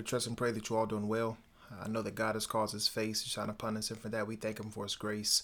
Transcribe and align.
I 0.00 0.02
do 0.02 0.06
trust 0.06 0.26
and 0.28 0.36
pray 0.36 0.50
that 0.50 0.70
you're 0.70 0.78
all 0.78 0.86
doing 0.86 1.08
well. 1.08 1.36
I 1.78 1.86
know 1.86 2.00
that 2.00 2.14
God 2.14 2.34
has 2.34 2.46
caused 2.46 2.72
his 2.72 2.88
face 2.88 3.22
to 3.22 3.28
shine 3.28 3.50
upon 3.50 3.76
us, 3.76 3.90
and 3.90 4.00
for 4.00 4.08
that, 4.08 4.26
we 4.26 4.34
thank 4.34 4.58
him 4.58 4.70
for 4.70 4.84
his 4.84 4.96
grace 4.96 5.42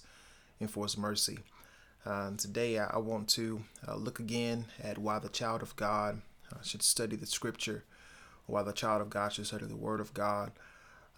and 0.58 0.70
for 0.70 0.86
his 0.86 0.96
mercy. 0.96 1.40
Uh, 2.06 2.30
today, 2.38 2.78
I 2.78 2.96
want 2.96 3.28
to 3.30 3.60
uh, 3.86 3.96
look 3.96 4.18
again 4.18 4.64
at 4.82 4.96
why 4.96 5.18
the 5.18 5.28
child 5.28 5.60
of 5.60 5.76
God 5.76 6.22
uh, 6.50 6.62
should 6.62 6.82
study 6.82 7.16
the 7.16 7.26
scripture, 7.26 7.84
why 8.46 8.62
the 8.62 8.72
child 8.72 9.02
of 9.02 9.10
God 9.10 9.34
should 9.34 9.46
study 9.46 9.66
the 9.66 9.76
word 9.76 10.00
of 10.00 10.14
God, 10.14 10.52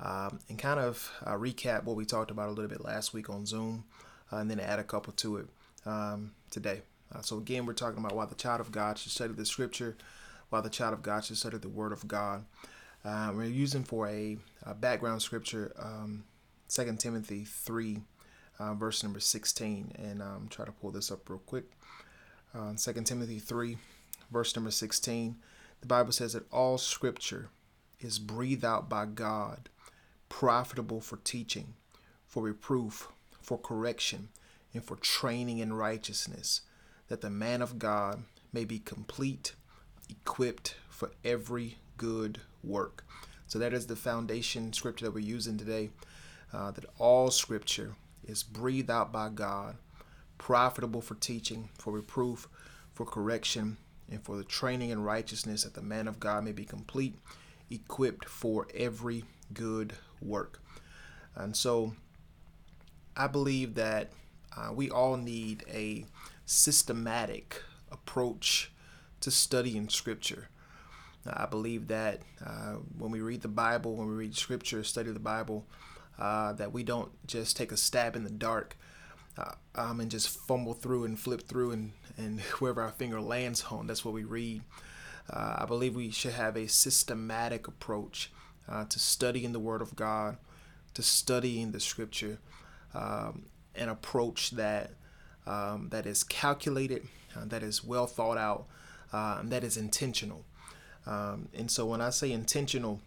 um, 0.01 0.41
and 0.49 0.59
kind 0.59 0.81
of 0.81 1.09
uh, 1.25 1.35
recap 1.35 1.85
what 1.85 1.95
we 1.95 2.05
talked 2.05 2.33
about 2.33 2.49
a 2.49 2.51
little 2.51 2.67
bit 2.67 2.85
last 2.85 3.15
week 3.15 3.31
on 3.31 3.47
Zoom, 3.47 3.85
uh, 4.33 4.39
and 4.39 4.51
then 4.51 4.59
add 4.59 4.81
a 4.81 4.85
couple 4.85 5.13
to 5.13 5.37
it 5.37 5.47
um, 5.87 6.33
today. 6.51 6.83
Uh, 7.15 7.21
so, 7.21 7.39
again, 7.39 7.67
we're 7.67 7.73
talking 7.73 8.01
about 8.01 8.17
why 8.17 8.27
the 8.27 8.35
child 8.35 8.61
of 8.61 8.73
God 8.73 8.99
should 8.99 9.13
study 9.13 9.33
the 9.33 9.47
scripture 9.47 9.97
why 10.51 10.61
the 10.61 10.71
child 10.71 10.95
of 10.95 11.03
God 11.03 11.25
should 11.25 11.37
study 11.37 11.59
the 11.59 11.69
Word 11.69 11.93
of 11.93 12.09
God. 12.09 12.45
Uh, 13.05 13.33
we're 13.35 13.45
using 13.45 13.85
for 13.85 14.09
a, 14.09 14.37
a 14.65 14.75
background 14.75 15.23
scripture 15.23 15.73
um, 15.79 16.25
2 16.69 16.97
Timothy 16.99 17.45
3, 17.45 18.01
uh, 18.59 18.75
verse 18.75 19.03
number 19.03 19.21
16. 19.21 19.93
And 19.99 20.23
um, 20.23 20.49
try 20.51 20.65
to 20.65 20.73
pull 20.73 20.91
this 20.91 21.11
up 21.11 21.29
real 21.29 21.41
quick. 21.47 21.65
Uh, 22.55 22.73
2 22.77 22.93
Timothy 23.05 23.39
3, 23.39 23.79
verse 24.31 24.55
number 24.57 24.71
16. 24.71 25.37
The 25.81 25.87
Bible 25.87 26.13
says 26.13 26.33
that 26.33 26.51
all 26.53 26.77
scripture 26.77 27.51
is 28.01 28.19
breathed 28.19 28.65
out 28.65 28.89
by 28.89 29.07
God, 29.07 29.69
profitable 30.29 31.01
for 31.01 31.19
teaching, 31.19 31.75
for 32.27 32.43
reproof, 32.43 33.09
for 33.41 33.59
correction, 33.59 34.29
and 34.75 34.85
for 34.85 34.97
training 34.97 35.59
in 35.59 35.73
righteousness, 35.73 36.63
that 37.09 37.21
the 37.21 37.31
man 37.31 37.63
of 37.63 37.79
God 37.79 38.25
may 38.53 38.65
be 38.65 38.79
complete 38.79 39.55
equipped 40.11 40.75
for 40.91 41.13
every 41.25 41.79
good 41.97 42.41
work. 42.63 43.05
So 43.47 43.59
that 43.59 43.73
is 43.73 43.87
the 43.87 43.97
foundation 43.97 44.73
scripture 44.73 45.07
that 45.07 45.15
we're 45.15 45.21
using 45.21 45.57
today. 45.57 45.91
Uh, 46.53 46.71
that 46.71 46.87
all 46.99 47.31
scripture 47.31 47.95
is 48.25 48.43
breathed 48.43 48.91
out 48.91 49.13
by 49.13 49.29
God, 49.29 49.77
profitable 50.39 51.03
for 51.03 51.15
teaching, 51.17 51.69
for 51.79 51.93
reproof, 51.93 52.49
for 52.95 53.05
correction, 53.05 53.77
and 54.11 54.23
for 54.23 54.37
the 54.37 54.45
training 54.45 54.91
in 54.91 55.03
righteousness, 55.03 55.65
that 55.65 55.75
the 55.75 55.83
man 55.83 56.09
of 56.09 56.19
God 56.19 56.45
may 56.45 56.53
be 56.53 56.65
complete, 56.65 57.17
equipped 57.71 58.25
for 58.27 58.67
every 58.75 59.25
good 59.53 59.93
work. 60.23 60.63
And 61.35 61.55
so 61.55 61.95
I 63.17 63.27
believe 63.27 63.75
that 63.75 64.13
uh, 64.57 64.73
we 64.73 64.91
all 64.91 65.17
need 65.17 65.65
a 65.69 66.07
systematic 66.47 67.63
approach 67.91 68.73
to 69.21 69.31
studying 69.31 69.89
Scripture. 69.89 70.49
I 71.35 71.47
believe 71.47 71.89
that 71.89 72.23
uh, 72.45 72.75
when 72.97 73.11
we 73.11 73.21
read 73.21 73.43
the 73.43 73.49
Bible, 73.49 73.97
when 73.97 74.09
we 74.09 74.15
read 74.15 74.37
Scripture, 74.37 74.85
study 74.85 75.11
the 75.11 75.19
Bible, 75.19 75.67
uh, 76.19 76.53
that 76.55 76.73
we 76.73 76.83
don't 76.83 77.11
just 77.27 77.57
take 77.57 77.73
a 77.73 77.77
stab 77.77 78.17
in 78.17 78.25
the 78.25 78.31
dark 78.31 78.77
uh, 79.37 79.53
um, 79.75 80.01
and 80.01 80.11
just 80.11 80.29
fumble 80.29 80.75
through 80.75 81.05
and 81.05 81.19
flip 81.19 81.43
through 81.47 81.71
and, 81.73 81.93
and 82.17 82.41
wherever 82.59 82.83
our 82.83 82.91
finger 82.91 83.21
lands 83.21 83.65
on, 83.71 83.87
that's 83.87 84.05
what 84.05 84.15
we 84.15 84.25
read. 84.25 84.63
Uh, 85.31 85.57
I 85.59 85.67
believe 85.67 85.95
we 85.95 86.11
should 86.11 86.33
have 86.33 86.57
a 86.57 86.67
systematic 86.69 87.69
approach 87.69 88.33
uh, 88.69 88.85
to 88.87 88.99
studying 88.99 89.53
the 89.53 89.61
Word 89.61 89.83
of 89.83 89.95
God, 89.95 90.39
to 90.95 91.03
studying 91.03 91.73
the 91.73 91.81
Scripture, 91.81 92.39
um, 92.95 93.47
an 93.75 93.89
approach 93.89 94.53
that 94.53 94.93
um, 95.47 95.89
that 95.91 96.05
is 96.05 96.25
calculated, 96.25 97.07
uh, 97.37 97.45
that 97.47 97.63
is 97.63 97.85
well 97.85 98.07
thought 98.07 98.37
out, 98.39 98.67
that 99.13 99.65
is 99.65 99.77
intentional. 99.77 100.45
Um, 101.09 101.49
and 101.55 101.71
so 101.71 101.87
when 101.87 102.03
I 102.03 102.11
say 102.11 102.31
intentional, 102.33 103.01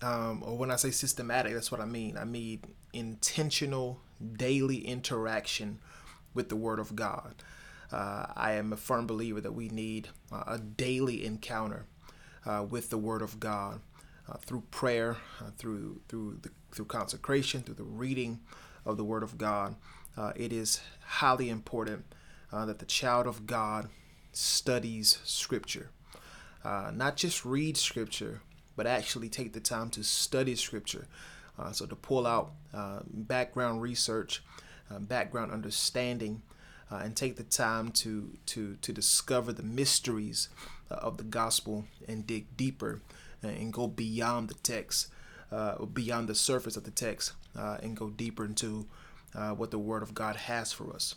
um, 0.00 0.42
or 0.44 0.56
when 0.56 0.70
I 0.70 0.76
say 0.76 0.90
systematic, 0.90 1.52
that's 1.52 1.70
what 1.70 1.80
I 1.80 1.84
mean. 1.84 2.16
I 2.16 2.24
mean 2.24 2.62
intentional 2.92 4.00
daily 4.36 4.78
interaction 4.78 5.78
with 6.32 6.48
the 6.48 6.56
Word 6.56 6.78
of 6.78 6.96
God. 6.96 7.34
Uh, 7.92 8.26
I 8.34 8.52
am 8.52 8.72
a 8.72 8.76
firm 8.76 9.06
believer 9.06 9.42
that 9.42 9.52
we 9.52 9.68
need 9.68 10.08
uh, 10.32 10.44
a 10.46 10.58
daily 10.58 11.26
encounter 11.26 11.84
uh, 12.46 12.64
with 12.68 12.88
the 12.88 12.96
Word 12.96 13.20
of 13.20 13.38
God 13.38 13.80
uh, 14.26 14.38
through 14.38 14.62
prayer, 14.70 15.18
uh, 15.40 15.50
through 15.58 16.00
through 16.08 16.38
the, 16.40 16.50
through 16.70 16.86
consecration, 16.86 17.60
through 17.62 17.74
the 17.74 17.82
reading 17.82 18.40
of 18.86 18.96
the 18.96 19.04
Word 19.04 19.22
of 19.22 19.36
God. 19.36 19.76
Uh, 20.16 20.32
it 20.34 20.52
is 20.52 20.80
highly 21.04 21.50
important 21.50 22.04
that 22.50 22.78
the 22.80 22.84
child 22.84 23.26
of 23.26 23.46
God 23.46 23.88
studies 24.32 25.18
Scripture. 25.24 25.90
Uh, 26.64 26.90
not 26.94 27.16
just 27.16 27.44
read 27.44 27.76
Scripture, 27.76 28.40
but 28.76 28.86
actually 28.86 29.28
take 29.28 29.52
the 29.52 29.60
time 29.60 29.90
to 29.90 30.02
study 30.02 30.54
Scripture. 30.54 31.06
Uh, 31.58 31.72
so 31.72 31.86
to 31.86 31.96
pull 31.96 32.26
out 32.26 32.52
uh, 32.72 33.00
background 33.06 33.82
research, 33.82 34.42
uh, 34.90 34.98
background 34.98 35.52
understanding, 35.52 36.42
uh, 36.90 36.96
and 36.96 37.16
take 37.16 37.36
the 37.36 37.42
time 37.42 37.90
to 37.90 38.36
to 38.46 38.76
to 38.82 38.92
discover 38.92 39.52
the 39.52 39.62
mysteries 39.62 40.48
uh, 40.90 40.94
of 40.94 41.16
the 41.16 41.24
gospel 41.24 41.84
and 42.08 42.26
dig 42.26 42.56
deeper 42.56 43.00
and 43.42 43.72
go 43.72 43.88
beyond 43.88 44.48
the 44.48 44.54
text, 44.54 45.08
beyond 45.94 46.28
the 46.28 46.34
surface 46.34 46.76
of 46.76 46.84
the 46.84 46.92
text, 46.92 47.32
and 47.56 47.96
go 47.96 48.08
deeper 48.08 48.44
into 48.44 48.86
what 49.56 49.72
the 49.72 49.78
Word 49.80 50.04
of 50.04 50.14
God 50.14 50.36
has 50.36 50.72
for 50.72 50.94
us. 50.94 51.16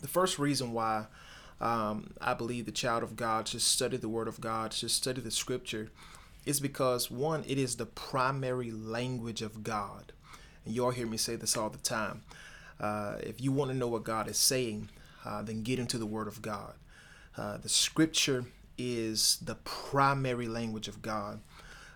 The 0.00 0.06
first 0.06 0.38
reason 0.38 0.72
why 0.72 1.06
um, 1.62 2.12
I 2.20 2.34
believe 2.34 2.66
the 2.66 2.72
child 2.72 3.04
of 3.04 3.14
God 3.14 3.46
should 3.46 3.62
study 3.62 3.96
the 3.96 4.08
Word 4.08 4.26
of 4.26 4.40
God, 4.40 4.72
should 4.72 4.90
study 4.90 5.20
the 5.20 5.30
Scripture, 5.30 5.90
is 6.44 6.58
because 6.58 7.08
one, 7.08 7.44
it 7.46 7.56
is 7.56 7.76
the 7.76 7.86
primary 7.86 8.72
language 8.72 9.42
of 9.42 9.62
God. 9.62 10.12
And 10.64 10.74
you 10.74 10.84
all 10.84 10.90
hear 10.90 11.06
me 11.06 11.16
say 11.16 11.36
this 11.36 11.56
all 11.56 11.70
the 11.70 11.78
time. 11.78 12.22
Uh, 12.80 13.14
if 13.20 13.40
you 13.40 13.52
want 13.52 13.70
to 13.70 13.76
know 13.76 13.86
what 13.86 14.02
God 14.02 14.28
is 14.28 14.38
saying, 14.38 14.90
uh, 15.24 15.42
then 15.42 15.62
get 15.62 15.78
into 15.78 15.98
the 15.98 16.06
Word 16.06 16.26
of 16.26 16.42
God. 16.42 16.74
Uh, 17.36 17.58
the 17.58 17.68
Scripture 17.68 18.44
is 18.76 19.38
the 19.40 19.54
primary 19.54 20.48
language 20.48 20.88
of 20.88 21.00
God. 21.00 21.40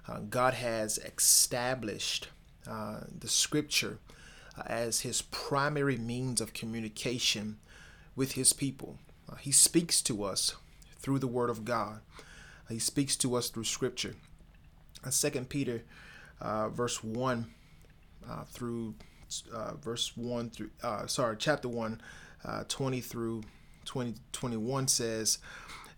Uh, 0.07 0.21
God 0.31 0.55
has 0.55 0.99
established 0.99 2.29
uh, 2.71 3.01
the 3.19 3.29
Scripture 3.29 3.99
uh, 4.57 4.63
as 4.67 5.01
His 5.01 5.23
primary 5.23 5.97
means 5.97 6.41
of 6.41 6.55
communication 6.55 7.59
with 8.15 8.33
His 8.33 8.53
people. 8.53 8.99
Uh, 9.31 9.37
he 9.37 9.53
speaks 9.53 10.01
to 10.03 10.25
us 10.25 10.55
through 10.99 11.19
the 11.19 11.27
Word 11.27 11.51
of 11.51 11.65
God. 11.65 12.01
Uh, 12.19 12.75
he 12.75 12.79
speaks 12.79 13.17
to 13.17 13.35
us 13.37 13.49
through 13.49 13.65
Scripture. 13.65 14.15
Uh, 15.05 15.11
Second 15.11 15.49
Peter, 15.49 15.83
uh, 16.41 16.69
verse 16.69 17.03
one 17.03 17.47
uh, 18.29 18.45
through 18.45 18.95
uh, 19.53 19.75
verse 19.75 20.17
one 20.17 20.51
through 20.51 20.71
sorry, 21.07 21.37
chapter 21.39 21.69
one, 21.69 22.01
20 22.69 23.01
through 23.01 23.43
20, 23.85 24.15
21 24.33 24.89
says, 24.89 25.39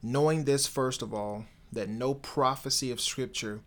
knowing 0.03 0.45
this 0.45 0.67
first 0.67 1.03
of 1.03 1.13
all, 1.13 1.45
that 1.73 1.89
no 1.89 2.15
prophecy 2.15 2.91
of 2.91 3.01
Scripture 3.01 3.61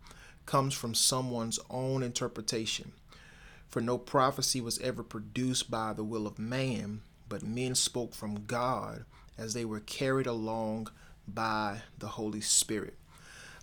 comes 0.46 0.74
from 0.74 0.94
someone's 0.94 1.60
own 1.70 2.02
interpretation. 2.02 2.92
For 3.68 3.82
no 3.82 3.98
prophecy 3.98 4.60
was 4.60 4.80
ever 4.80 5.04
produced 5.04 5.72
by 5.72 5.94
the 5.94 6.04
will 6.04 6.28
of 6.28 6.40
man, 6.40 7.02
but 7.30 7.44
men 7.44 7.76
spoke 7.76 8.14
from 8.14 8.46
God 8.46 9.06
as 9.38 9.54
they 9.54 9.66
were 9.66 9.80
carried 9.80 10.28
along 10.28 10.90
by 11.28 11.82
the 11.98 12.08
Holy 12.08 12.42
Spirit. 12.42 12.98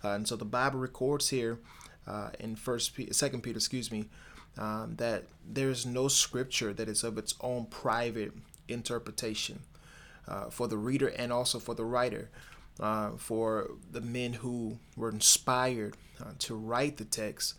Uh, 0.03 0.09
and 0.09 0.27
so 0.27 0.35
the 0.35 0.45
Bible 0.45 0.79
records 0.79 1.29
here 1.29 1.59
uh, 2.07 2.29
in 2.39 2.55
First, 2.55 2.97
Second 3.11 3.41
Peter, 3.43 3.57
excuse 3.57 3.91
me, 3.91 4.05
um, 4.57 4.95
that 4.97 5.25
there's 5.47 5.85
no 5.85 6.07
scripture 6.07 6.73
that 6.73 6.87
is 6.87 7.03
of 7.03 7.17
its 7.17 7.35
own 7.41 7.65
private 7.65 8.33
interpretation 8.67 9.59
uh, 10.27 10.49
for 10.49 10.67
the 10.67 10.77
reader 10.77 11.07
and 11.07 11.31
also 11.31 11.59
for 11.59 11.75
the 11.75 11.85
writer. 11.85 12.29
Uh, 12.79 13.11
for 13.17 13.71
the 13.91 13.99
men 13.99 14.31
who 14.31 14.79
were 14.95 15.09
inspired 15.09 15.97
uh, 16.21 16.31
to 16.39 16.55
write 16.55 16.95
the 16.95 17.03
text, 17.03 17.55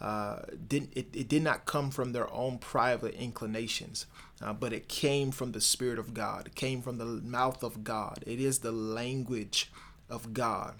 uh, 0.00 0.40
didn't 0.66 0.92
it, 0.96 1.08
it 1.14 1.28
did 1.28 1.42
not 1.42 1.66
come 1.66 1.90
from 1.90 2.12
their 2.12 2.32
own 2.32 2.58
private 2.58 3.14
inclinations, 3.14 4.06
uh, 4.42 4.52
but 4.52 4.72
it 4.72 4.88
came 4.88 5.30
from 5.30 5.52
the 5.52 5.60
Spirit 5.60 5.98
of 5.98 6.14
God. 6.14 6.46
It 6.46 6.54
came 6.54 6.80
from 6.80 6.96
the 6.98 7.04
mouth 7.04 7.62
of 7.62 7.84
God. 7.84 8.24
It 8.26 8.40
is 8.40 8.60
the 8.60 8.72
language 8.72 9.70
of 10.08 10.32
God. 10.32 10.76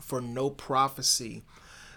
For 0.00 0.22
no 0.22 0.48
prophecy 0.48 1.42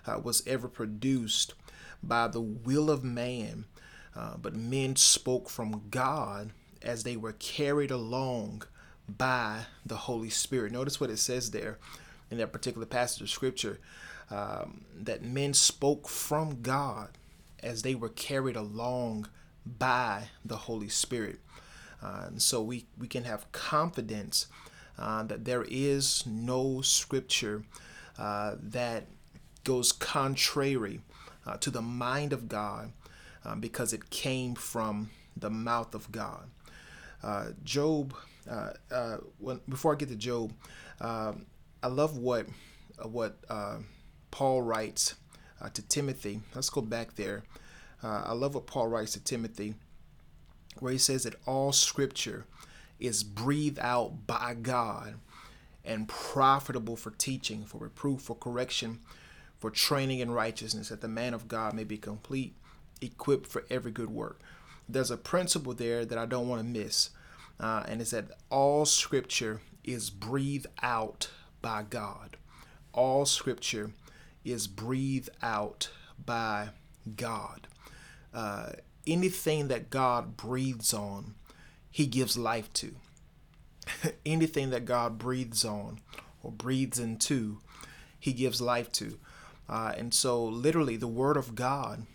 uh, 0.06 0.20
was 0.22 0.46
ever 0.46 0.68
produced 0.68 1.54
by 2.02 2.28
the 2.28 2.42
will 2.42 2.90
of 2.90 3.04
man, 3.04 3.66
uh, 4.14 4.36
but 4.36 4.54
men 4.54 4.98
spoke 4.98 5.50
from 5.50 5.84
God 5.90 6.52
as 6.82 7.04
they 7.04 7.16
were 7.16 7.32
carried 7.32 7.92
along 7.92 8.64
by 9.08 9.62
the 9.86 9.96
Holy 9.96 10.30
Spirit. 10.30 10.74
Notice 10.74 11.00
what 11.00 11.10
it 11.10 11.20
says 11.20 11.52
there 11.52 11.80
in 12.30 12.38
that 12.40 12.52
particular 12.52 12.86
passage 12.86 13.22
of 13.22 13.30
Scripture 13.30 13.80
um, 14.34 14.86
that 14.96 15.24
men 15.24 15.54
spoke 15.54 16.10
from 16.10 16.62
God 16.62 17.10
as 17.62 17.84
they 17.84 17.94
were 17.94 18.10
carried 18.10 18.56
along 18.56 19.28
by 19.66 20.30
the 20.44 20.58
Holy 20.58 20.90
Spirit. 20.90 21.40
Uh, 22.02 22.26
and 22.28 22.42
so 22.42 22.62
we, 22.62 22.86
we 22.98 23.08
can 23.08 23.26
have 23.26 23.50
confidence 23.52 24.48
uh, 24.98 25.24
that 25.24 25.46
there 25.46 25.66
is 25.70 26.26
no 26.26 26.82
scripture 26.82 27.64
uh, 28.18 28.56
that 28.60 29.06
goes 29.64 29.92
contrary 29.92 31.00
uh, 31.46 31.58
to 31.58 31.70
the 31.70 31.82
mind 31.82 32.34
of 32.34 32.50
God 32.50 32.92
um, 33.46 33.60
because 33.60 33.94
it 33.94 34.10
came 34.10 34.56
from 34.56 35.12
the 35.38 35.50
mouth 35.50 35.94
of 35.94 36.12
God. 36.12 36.50
Uh, 37.22 37.48
Job, 37.64 38.16
uh, 38.50 38.72
uh, 38.92 39.18
when, 39.38 39.60
before 39.70 39.94
I 39.94 39.96
get 39.96 40.10
to 40.10 40.16
Job, 40.16 40.54
um, 41.00 41.46
I 41.82 41.88
love 41.88 42.18
what 42.18 42.48
what 43.02 43.38
Paul 44.34 44.64
writes 44.64 45.14
to 45.76 45.82
Timothy. 45.84 46.42
Let's 46.56 46.72
go 46.72 46.82
back 46.82 47.16
there. 47.16 47.44
I 48.02 48.34
love 48.34 48.56
what 48.56 48.66
Paul 48.66 48.88
writes 48.88 49.14
to 49.14 49.24
Timothy, 49.24 49.76
where 50.80 50.92
he 50.92 50.98
says 50.98 51.22
that 51.24 51.36
all 51.46 51.72
Scripture 51.72 52.46
is 53.00 53.24
breathed 53.24 53.78
out 53.80 54.26
by 54.26 54.56
God 54.60 55.20
and 55.86 56.10
profitable 56.10 56.96
for 56.96 57.12
teaching, 57.12 57.64
for 57.64 57.78
reproof, 57.78 58.22
for 58.22 58.36
correction, 58.36 59.02
for 59.60 59.70
training 59.70 60.18
in 60.18 60.32
righteousness, 60.32 60.90
that 60.90 61.02
the 61.02 61.08
man 61.08 61.36
of 61.36 61.48
God 61.48 61.76
may 61.76 61.84
be 61.84 61.98
complete, 61.98 62.56
equipped 63.02 63.46
for 63.46 63.66
every 63.70 63.92
good 63.92 64.10
work. 64.10 64.40
There's 64.90 65.12
a 65.12 65.18
principle 65.18 65.76
there 65.76 66.06
that 66.06 66.18
I 66.18 66.26
don't 66.26 66.50
want 66.50 66.60
to 66.60 66.68
miss, 66.68 67.12
uh, 67.60 67.84
and 67.88 68.02
it's 68.02 68.12
that 68.12 68.32
all 68.50 68.86
scripture 68.86 69.62
is 69.84 70.10
breathed 70.10 70.68
out 70.82 71.30
by 71.62 71.84
God. 71.88 72.38
All 72.94 73.26
scripture 73.26 73.92
is 74.44 74.68
breathed 74.68 75.30
out 75.42 75.90
by 76.24 76.70
God. 77.16 77.68
Uh, 78.34 78.72
anything 79.06 79.68
that 79.68 79.90
God 79.90 80.38
breathes 80.38 80.94
on, 80.94 81.36
He 81.92 82.06
gives 82.06 82.38
life 82.38 82.72
to. 82.74 82.96
anything 84.26 84.70
that 84.70 84.86
God 84.86 85.18
breathes 85.18 85.66
on 85.66 86.00
or 86.42 86.52
breathes 86.52 87.00
into, 87.00 87.60
He 88.20 88.34
gives 88.34 88.62
life 88.62 88.92
to. 88.94 89.18
Uh, 89.70 89.94
and 89.98 90.14
so, 90.14 90.44
literally, 90.44 90.98
the 90.98 91.08
Word 91.08 91.38
of 91.38 91.56
God 91.56 92.06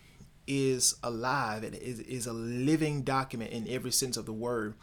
is 0.49 0.97
alive. 1.03 1.63
It 1.63 1.75
is, 1.75 2.01
is 2.01 2.27
a 2.27 2.33
living 2.33 3.03
document 3.03 3.53
in 3.53 3.69
every 3.69 3.93
sense 3.93 4.17
of 4.17 4.27
the 4.27 4.33
word. 4.33 4.75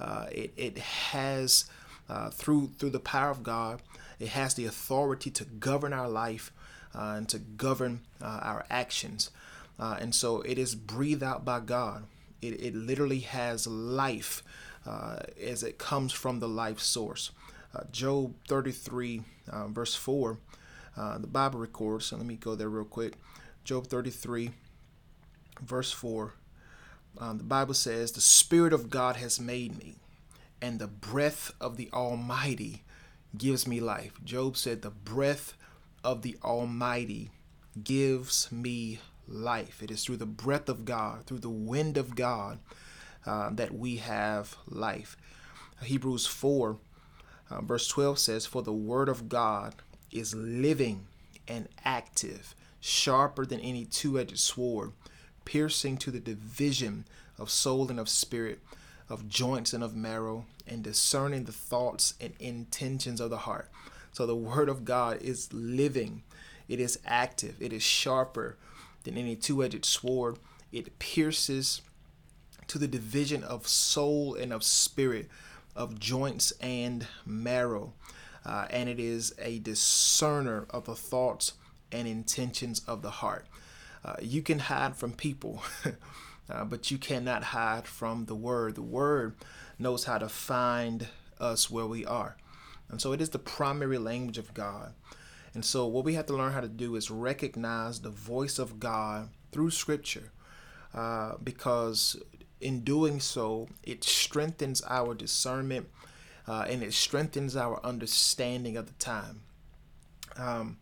Uh, 0.00 0.26
it, 0.32 0.52
it 0.56 0.78
has, 0.78 1.66
uh, 2.08 2.30
through 2.30 2.72
through 2.78 2.90
the 2.90 2.98
power 2.98 3.30
of 3.30 3.42
God, 3.42 3.82
it 4.18 4.28
has 4.28 4.54
the 4.54 4.64
authority 4.64 5.30
to 5.30 5.44
govern 5.44 5.92
our 5.92 6.08
life 6.08 6.50
uh, 6.94 7.14
and 7.16 7.28
to 7.28 7.38
govern 7.38 8.00
uh, 8.20 8.40
our 8.42 8.64
actions. 8.70 9.30
Uh, 9.78 9.96
and 10.00 10.14
so, 10.14 10.42
it 10.42 10.58
is 10.58 10.74
breathed 10.74 11.22
out 11.22 11.44
by 11.44 11.60
God. 11.60 12.04
It, 12.40 12.60
it 12.60 12.74
literally 12.74 13.20
has 13.20 13.66
life 13.66 14.42
uh, 14.86 15.20
as 15.42 15.62
it 15.62 15.78
comes 15.78 16.12
from 16.12 16.40
the 16.40 16.48
life 16.48 16.80
source. 16.80 17.30
Job 17.90 18.34
33, 18.48 19.22
verse 19.68 19.94
4, 19.94 20.36
the 21.18 21.26
Bible 21.26 21.58
records. 21.58 22.06
So 22.06 22.16
let 22.16 22.26
me 22.26 22.36
go 22.36 22.54
there 22.54 22.68
real 22.68 22.84
quick. 22.84 23.14
Job 23.64 23.86
33, 23.86 24.50
verse 25.62 25.92
4, 25.92 26.34
um, 27.18 27.38
the 27.38 27.44
Bible 27.44 27.74
says, 27.74 28.12
The 28.12 28.20
Spirit 28.20 28.72
of 28.72 28.90
God 28.90 29.16
has 29.16 29.38
made 29.38 29.78
me, 29.78 29.96
and 30.60 30.78
the 30.78 30.88
breath 30.88 31.52
of 31.60 31.76
the 31.76 31.88
Almighty 31.92 32.82
gives 33.36 33.66
me 33.66 33.80
life. 33.80 34.12
Job 34.24 34.56
said, 34.56 34.82
The 34.82 34.90
breath 34.90 35.54
of 36.04 36.22
the 36.22 36.36
Almighty 36.42 37.30
gives 37.82 38.50
me 38.50 39.00
life. 39.28 39.82
It 39.82 39.90
is 39.90 40.04
through 40.04 40.18
the 40.18 40.26
breath 40.26 40.68
of 40.68 40.84
God, 40.84 41.26
through 41.26 41.38
the 41.38 41.48
wind 41.48 41.96
of 41.96 42.14
God, 42.14 42.58
uh, 43.24 43.50
that 43.50 43.74
we 43.74 43.96
have 43.96 44.56
life. 44.68 45.16
Hebrews 45.82 46.26
4, 46.26 46.76
uh, 47.50 47.60
verse 47.62 47.88
12 47.88 48.18
says, 48.18 48.46
For 48.46 48.62
the 48.62 48.72
word 48.72 49.08
of 49.08 49.28
God 49.28 49.74
is 50.10 50.34
living 50.34 51.06
and 51.48 51.68
active, 51.84 52.54
sharper 52.80 53.46
than 53.46 53.60
any 53.60 53.84
two 53.84 54.18
edged 54.18 54.38
sword 54.38 54.92
piercing 55.44 55.96
to 55.98 56.10
the 56.10 56.20
division 56.20 57.04
of 57.38 57.50
soul 57.50 57.90
and 57.90 57.98
of 57.98 58.08
spirit, 58.08 58.60
of 59.08 59.28
joints 59.28 59.72
and 59.72 59.82
of 59.82 59.96
marrow, 59.96 60.46
and 60.66 60.82
discerning 60.82 61.44
the 61.44 61.52
thoughts 61.52 62.14
and 62.20 62.34
intentions 62.38 63.20
of 63.20 63.30
the 63.30 63.38
heart. 63.38 63.68
So 64.12 64.26
the 64.26 64.36
Word 64.36 64.68
of 64.68 64.84
God 64.84 65.20
is 65.22 65.52
living, 65.52 66.22
it 66.68 66.78
is 66.78 66.98
active, 67.04 67.56
it 67.60 67.72
is 67.72 67.82
sharper 67.82 68.56
than 69.04 69.16
any 69.16 69.36
two 69.36 69.64
edged 69.64 69.84
sword. 69.84 70.38
It 70.70 70.98
pierces 70.98 71.82
to 72.68 72.78
the 72.78 72.88
division 72.88 73.42
of 73.42 73.66
soul 73.66 74.34
and 74.34 74.52
of 74.52 74.62
spirit, 74.62 75.28
of 75.74 75.98
joints 75.98 76.52
and 76.60 77.06
marrow. 77.26 77.92
Uh, 78.44 78.66
and 78.70 78.88
it 78.88 78.98
is 78.98 79.34
a 79.38 79.58
discerner 79.60 80.66
of 80.70 80.84
the 80.84 80.94
thoughts 80.94 81.52
and 81.90 82.08
intentions 82.08 82.80
of 82.86 83.02
the 83.02 83.10
heart. 83.10 83.46
Uh, 84.04 84.16
you 84.20 84.42
can 84.42 84.58
hide 84.58 84.96
from 84.96 85.12
people, 85.12 85.62
uh, 86.50 86.64
but 86.64 86.90
you 86.90 86.98
cannot 86.98 87.44
hide 87.44 87.86
from 87.86 88.24
the 88.24 88.34
Word. 88.34 88.74
The 88.74 88.82
Word 88.82 89.36
knows 89.78 90.04
how 90.04 90.18
to 90.18 90.28
find 90.28 91.08
us 91.38 91.70
where 91.70 91.86
we 91.86 92.04
are. 92.04 92.36
And 92.92 93.00
so 93.00 93.12
it 93.12 93.20
is 93.20 93.30
the 93.30 93.38
primary 93.40 93.98
language 93.98 94.38
of 94.38 94.54
God. 94.54 94.92
And 95.54 95.64
so 95.64 95.86
what 95.86 96.04
we 96.04 96.14
have 96.14 96.26
to 96.26 96.34
learn 96.36 96.52
how 96.52 96.60
to 96.60 96.68
do 96.68 96.94
is 96.94 97.10
recognize 97.10 98.00
the 98.00 98.10
voice 98.10 98.58
of 98.58 98.78
God 98.78 99.30
through 99.50 99.70
Scripture, 99.70 100.30
uh, 100.94 101.32
because 101.42 102.16
in 102.60 102.80
doing 102.84 103.18
so, 103.18 103.68
it 103.82 104.04
strengthens 104.04 104.82
our 104.86 105.14
discernment 105.14 105.88
uh, 106.46 106.66
and 106.68 106.82
it 106.82 106.92
strengthens 106.92 107.56
our 107.56 107.84
understanding 107.84 108.76
of 108.76 108.86
the 108.86 108.92
time. 108.94 109.42
Um, 110.36 110.78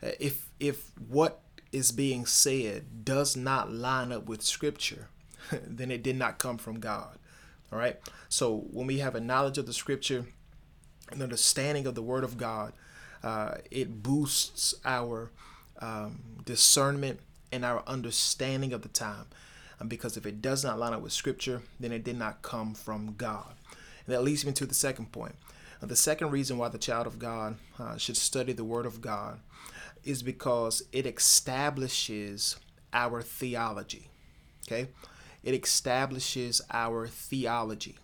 if 0.00 0.48
if 0.60 0.90
what 0.96 1.40
is 1.72 1.92
being 1.92 2.24
said 2.24 3.04
does 3.04 3.36
not 3.36 3.70
line 3.72 4.12
up 4.12 4.26
with 4.26 4.42
scripture, 4.42 5.08
then 5.66 5.90
it 5.90 6.02
did 6.02 6.16
not 6.16 6.38
come 6.38 6.56
from 6.56 6.80
God. 6.80 7.18
All 7.72 7.78
right. 7.78 7.96
So 8.28 8.66
when 8.70 8.86
we 8.86 8.98
have 9.00 9.14
a 9.14 9.20
knowledge 9.20 9.58
of 9.58 9.66
the 9.66 9.74
scripture, 9.74 10.26
an 11.12 11.22
understanding 11.22 11.86
of 11.86 11.94
the 11.94 12.02
word 12.02 12.24
of 12.24 12.36
God, 12.36 12.72
uh, 13.22 13.56
it 13.70 14.02
boosts 14.02 14.74
our 14.84 15.30
um, 15.80 16.20
discernment 16.44 17.20
and 17.52 17.64
our 17.64 17.82
understanding 17.86 18.72
of 18.72 18.82
the 18.82 18.88
time. 18.88 19.26
Because 19.86 20.16
if 20.16 20.26
it 20.26 20.42
does 20.42 20.64
not 20.64 20.78
line 20.78 20.92
up 20.92 21.02
with 21.02 21.12
scripture, 21.12 21.62
then 21.78 21.92
it 21.92 22.02
did 22.02 22.18
not 22.18 22.42
come 22.42 22.74
from 22.74 23.14
God. 23.16 23.54
And 24.06 24.14
that 24.14 24.22
leads 24.22 24.44
me 24.44 24.52
to 24.52 24.66
the 24.66 24.74
second 24.74 25.12
point. 25.12 25.36
Uh, 25.80 25.86
the 25.86 25.96
second 25.96 26.30
reason 26.30 26.58
why 26.58 26.68
the 26.68 26.78
child 26.78 27.06
of 27.06 27.18
God 27.18 27.56
uh, 27.78 27.96
should 27.96 28.16
study 28.16 28.52
the 28.52 28.64
word 28.64 28.86
of 28.86 29.00
God 29.00 29.38
is 30.04 30.22
because 30.22 30.82
it 30.92 31.06
establishes 31.06 32.56
our 32.92 33.22
theology. 33.22 34.08
Okay? 34.66 34.88
It 35.44 35.54
establishes 35.54 36.60
our 36.70 37.06
theology. 37.06 37.96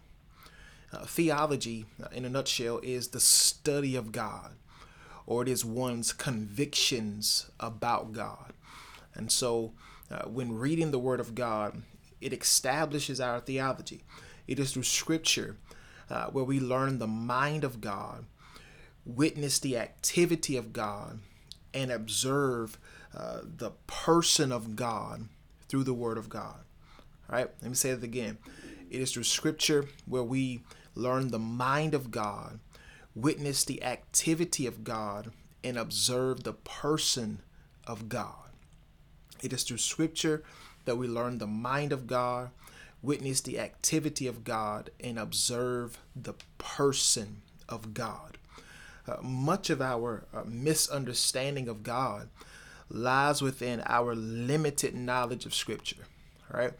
Uh, 0.94 1.04
theology, 1.04 1.86
uh, 2.02 2.06
in 2.12 2.24
a 2.24 2.28
nutshell, 2.28 2.78
is 2.82 3.08
the 3.08 3.20
study 3.20 3.96
of 3.96 4.12
God, 4.12 4.52
or 5.26 5.42
it 5.42 5.48
is 5.48 5.64
one's 5.64 6.12
convictions 6.12 7.50
about 7.58 8.12
God. 8.12 8.52
And 9.14 9.32
so, 9.32 9.72
uh, 10.08 10.28
when 10.28 10.52
reading 10.52 10.92
the 10.92 10.98
Word 10.98 11.18
of 11.18 11.34
God, 11.34 11.82
it 12.20 12.32
establishes 12.32 13.20
our 13.20 13.40
theology. 13.40 14.04
It 14.46 14.60
is 14.60 14.72
through 14.72 14.84
Scripture 14.84 15.56
uh, 16.08 16.26
where 16.26 16.44
we 16.44 16.60
learn 16.60 16.98
the 16.98 17.08
mind 17.08 17.64
of 17.64 17.80
God, 17.80 18.26
witness 19.04 19.58
the 19.58 19.76
activity 19.76 20.56
of 20.56 20.72
God, 20.72 21.18
and 21.72 21.90
observe 21.90 22.78
uh, 23.16 23.40
the 23.42 23.72
person 23.88 24.52
of 24.52 24.76
God 24.76 25.28
through 25.68 25.84
the 25.84 25.94
Word 25.94 26.18
of 26.18 26.28
God. 26.28 26.60
All 27.28 27.36
right, 27.36 27.50
let 27.62 27.68
me 27.68 27.74
say 27.74 27.94
that 27.94 28.04
again. 28.04 28.38
It 28.90 29.00
is 29.00 29.12
through 29.12 29.24
Scripture 29.24 29.86
where 30.06 30.22
we 30.22 30.60
learn 30.94 31.28
the 31.28 31.38
mind 31.38 31.94
of 31.94 32.10
God, 32.10 32.60
witness 33.14 33.64
the 33.64 33.82
activity 33.82 34.66
of 34.66 34.84
God, 34.84 35.32
and 35.62 35.78
observe 35.78 36.44
the 36.44 36.52
person 36.52 37.40
of 37.86 38.08
God. 38.08 38.50
It 39.42 39.52
is 39.52 39.62
through 39.62 39.78
Scripture 39.78 40.42
that 40.84 40.96
we 40.96 41.06
learn 41.06 41.38
the 41.38 41.46
mind 41.46 41.92
of 41.92 42.06
God, 42.06 42.50
witness 43.02 43.40
the 43.40 43.58
activity 43.58 44.26
of 44.26 44.44
God, 44.44 44.90
and 45.00 45.18
observe 45.18 45.98
the 46.14 46.34
person 46.58 47.42
of 47.68 47.94
God. 47.94 48.38
Uh, 49.06 49.16
much 49.22 49.68
of 49.68 49.82
our 49.82 50.24
uh, 50.32 50.42
misunderstanding 50.46 51.68
of 51.68 51.82
God 51.82 52.28
lies 52.88 53.42
within 53.42 53.82
our 53.86 54.14
limited 54.14 54.94
knowledge 54.94 55.46
of 55.46 55.54
Scripture, 55.54 56.04
right? 56.50 56.72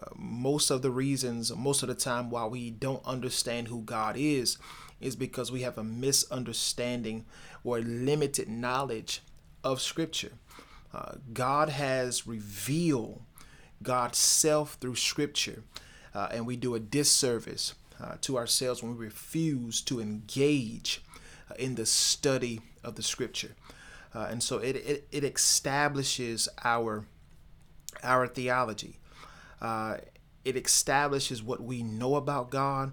Uh, 0.00 0.10
most 0.14 0.70
of 0.70 0.82
the 0.82 0.90
reasons, 0.90 1.54
most 1.54 1.82
of 1.82 1.88
the 1.88 1.94
time, 1.94 2.30
why 2.30 2.44
we 2.46 2.70
don't 2.70 3.04
understand 3.04 3.68
who 3.68 3.82
God 3.82 4.16
is, 4.16 4.58
is 5.00 5.16
because 5.16 5.52
we 5.52 5.62
have 5.62 5.78
a 5.78 5.84
misunderstanding 5.84 7.24
or 7.64 7.80
limited 7.80 8.48
knowledge 8.48 9.22
of 9.64 9.80
Scripture. 9.80 10.32
Uh, 10.92 11.16
God 11.32 11.68
has 11.68 12.26
revealed 12.26 13.22
God's 13.82 14.18
self 14.18 14.74
through 14.80 14.96
Scripture, 14.96 15.62
uh, 16.14 16.28
and 16.30 16.46
we 16.46 16.56
do 16.56 16.74
a 16.74 16.80
disservice 16.80 17.74
uh, 18.02 18.16
to 18.22 18.36
ourselves 18.36 18.82
when 18.82 18.96
we 18.96 19.04
refuse 19.04 19.80
to 19.82 20.00
engage 20.00 21.02
in 21.58 21.74
the 21.74 21.86
study 21.86 22.60
of 22.84 22.94
the 22.96 23.02
scripture. 23.02 23.54
Uh, 24.14 24.26
and 24.30 24.42
so 24.42 24.58
it, 24.58 24.76
it, 24.76 25.08
it 25.12 25.24
establishes 25.24 26.48
our 26.64 27.06
our 28.02 28.26
theology. 28.26 28.98
Uh, 29.60 29.98
it 30.44 30.56
establishes 30.56 31.42
what 31.42 31.62
we 31.62 31.82
know 31.82 32.16
about 32.16 32.50
God, 32.50 32.92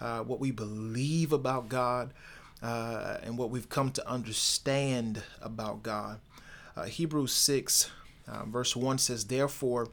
uh, 0.00 0.20
what 0.20 0.40
we 0.40 0.50
believe 0.50 1.32
about 1.32 1.68
God, 1.68 2.12
uh, 2.62 3.18
and 3.22 3.36
what 3.36 3.50
we've 3.50 3.68
come 3.68 3.90
to 3.92 4.08
understand 4.08 5.22
about 5.42 5.82
God. 5.82 6.20
Uh, 6.76 6.84
Hebrews 6.84 7.32
6, 7.32 7.90
uh, 8.26 8.44
verse 8.46 8.74
1 8.74 8.98
says, 8.98 9.26
Therefore, 9.26 9.88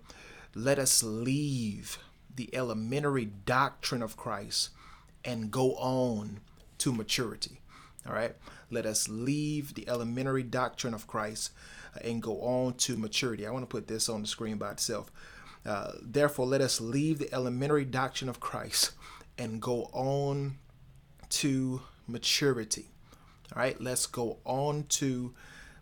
let 0.55 0.79
us 0.79 1.03
leave 1.03 1.97
the 2.33 2.53
elementary 2.55 3.25
doctrine 3.25 4.01
of 4.01 4.17
Christ 4.17 4.69
and 5.23 5.51
go 5.51 5.75
on 5.75 6.39
to 6.79 6.91
maturity. 6.93 7.61
All 8.07 8.13
right. 8.13 8.35
Let 8.69 8.85
us 8.85 9.07
leave 9.09 9.73
the 9.73 9.87
elementary 9.87 10.43
doctrine 10.43 10.93
of 10.93 11.07
Christ 11.07 11.51
and 12.03 12.21
go 12.21 12.41
on 12.41 12.73
to 12.75 12.97
maturity. 12.97 13.45
I 13.45 13.51
want 13.51 13.63
to 13.63 13.67
put 13.67 13.87
this 13.87 14.09
on 14.09 14.21
the 14.21 14.27
screen 14.27 14.57
by 14.57 14.71
itself. 14.71 15.11
Uh, 15.65 15.91
therefore, 16.01 16.45
let 16.45 16.61
us 16.61 16.81
leave 16.81 17.19
the 17.19 17.33
elementary 17.33 17.85
doctrine 17.85 18.29
of 18.29 18.39
Christ 18.39 18.91
and 19.37 19.61
go 19.61 19.89
on 19.93 20.57
to 21.29 21.81
maturity. 22.07 22.87
All 23.55 23.61
right, 23.61 23.79
let's 23.79 24.05
go 24.05 24.37
on 24.45 24.85
to 24.89 25.33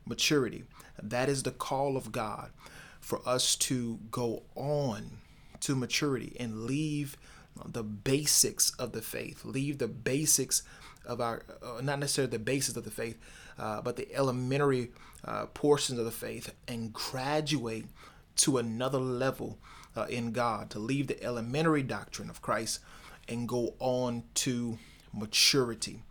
maturity. 0.06 0.64
That 1.02 1.30
is 1.30 1.44
the 1.44 1.52
call 1.52 1.96
of 1.96 2.12
God 2.12 2.52
for 3.00 3.22
us 3.26 3.56
to 3.56 4.00
go 4.12 4.44
on 4.56 5.20
to 5.62 5.76
maturity 5.76 6.36
and 6.40 6.64
leave 6.66 7.18
the 7.66 7.84
basics 7.84 8.72
of 8.72 8.92
the 8.92 9.02
faith, 9.02 9.44
leave 9.44 9.78
the 9.78 9.88
basics 9.88 10.64
of 11.06 11.20
our, 11.20 11.44
uh, 11.62 11.82
not 11.82 12.00
necessarily 12.00 12.32
the 12.32 12.40
basis 12.40 12.76
of 12.78 12.84
the 12.84 12.92
faith, 12.92 13.18
uh, 13.58 13.82
but 13.82 13.96
the 13.96 14.14
elementary 14.14 14.92
uh, 15.26 15.46
portions 15.48 16.00
of 16.00 16.06
the 16.06 16.12
faith 16.12 16.54
and 16.68 16.94
graduate 16.94 17.86
to 18.40 18.58
another 18.58 19.00
level 19.00 19.58
uh, 19.96 20.06
in 20.10 20.32
God, 20.32 20.70
to 20.72 20.80
leave 20.80 21.08
the 21.08 21.22
elementary 21.24 21.84
doctrine 21.84 22.30
of 22.30 22.42
Christ 22.42 22.80
and 23.28 23.48
go 23.48 23.74
on 23.80 24.24
to 24.36 24.78
maturity, 25.14 26.02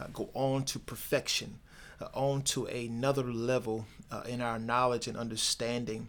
uh, 0.00 0.06
go 0.12 0.30
on 0.34 0.64
to 0.64 0.78
perfection, 0.78 1.58
uh, 2.00 2.08
on 2.14 2.42
to 2.42 2.66
another 2.66 3.22
level 3.22 3.86
in 4.28 4.40
our 4.40 4.58
knowledge 4.58 5.08
and 5.08 5.16
understanding 5.16 6.08